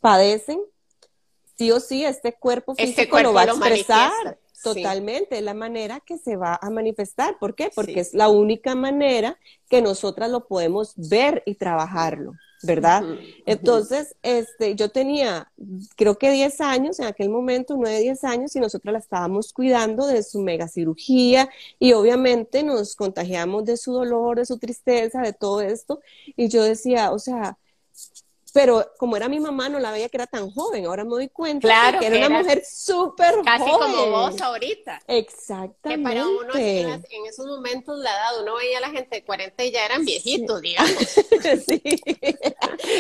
[0.01, 0.61] padecen,
[1.57, 4.39] sí o sí, este cuerpo este físico lo va a expresar.
[4.63, 7.39] Totalmente, es la manera que se va a manifestar.
[7.39, 7.71] ¿Por qué?
[7.75, 9.39] Porque es la única manera
[9.69, 12.33] que nosotras lo podemos ver y trabajarlo,
[12.63, 13.05] ¿verdad?
[13.47, 15.51] Entonces, este, yo tenía,
[15.97, 20.07] creo que 10 años, en aquel momento, 9, 10 años, y nosotras la estábamos cuidando
[20.07, 21.49] de su mega cirugía
[21.79, 26.01] y obviamente nos contagiamos de su dolor, de su tristeza, de todo esto.
[26.37, 27.57] Y yo decía, o sea,
[28.53, 30.87] pero como era mi mamá, no la veía que era tan joven.
[30.87, 33.45] Ahora me doy cuenta que era una mujer súper joven.
[33.45, 35.01] Casi como vos ahorita.
[35.07, 35.81] Exactamente.
[35.83, 39.65] Que para uno en, esos momentos la edad, uno veía a la gente de 40
[39.65, 40.93] y ya eran viejitos, digamos.
[41.67, 42.01] sí.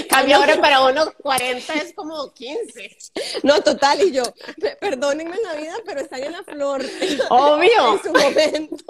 [0.08, 2.96] Cambio ahora para uno 40 es como 15.
[3.42, 4.22] No, total, y yo,
[4.80, 6.84] perdónenme la vida, pero está en la flor.
[7.30, 7.70] Obvio.
[7.90, 8.84] En su momento.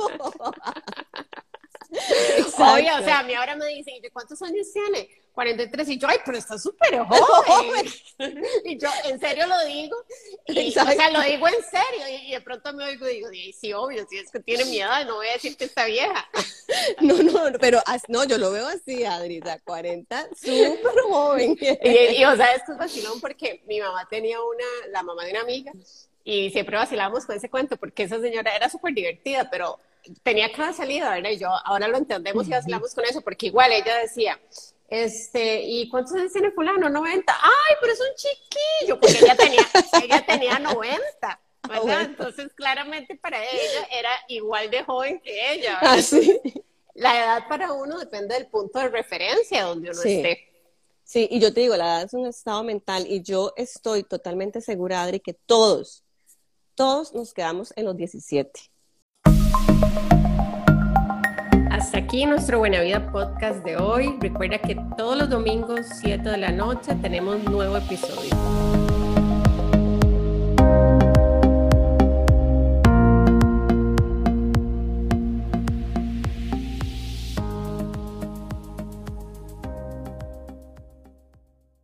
[2.59, 5.09] Obvio, o sea, a mí ahora me dicen, ¿cuántos años tiene?
[5.33, 7.87] 43 y yo, ay, pero está súper joven.
[8.65, 9.97] y yo, en serio lo digo.
[10.47, 12.21] Y, o sea, lo digo en serio.
[12.27, 13.29] Y, de pronto me oigo y digo,
[13.59, 16.29] sí, obvio, si es que tiene mi edad, no voy a decir que está vieja.
[17.01, 21.57] no, no, pero no, yo lo veo así, Adrita, 40, súper joven.
[21.83, 25.41] y, o sea, esto es vacilón porque mi mamá tenía una, la mamá de una
[25.41, 25.73] amiga,
[26.25, 29.79] y siempre vacilábamos con ese cuento porque esa señora era súper divertida, pero
[30.23, 31.31] tenía cada salida, ¿verdad?
[31.31, 34.39] Y yo ahora lo entendemos y vacilamos con eso, porque igual ella decía,
[34.91, 36.89] este, ¿y cuántos años tiene fulano?
[36.89, 37.33] 90.
[37.33, 39.01] ¡Ay, pero es un chiquillo!
[39.01, 39.67] Porque ella tenía,
[40.03, 41.41] ella tenía 90.
[41.69, 42.03] ¿verdad?
[42.03, 45.79] Entonces, claramente para ella era igual de joven que ella.
[45.81, 46.41] Ah, sí.
[46.95, 50.49] La edad para uno depende del punto de referencia donde uno esté.
[51.05, 54.61] Sí, y yo te digo, la edad es un estado mental y yo estoy totalmente
[54.61, 56.05] segura, Adri, que todos,
[56.75, 58.70] todos nos quedamos en los 17.
[61.91, 64.17] Hasta aquí nuestro Buena Vida podcast de hoy.
[64.21, 68.31] Recuerda que todos los domingos, 7 de la noche, tenemos nuevo episodio.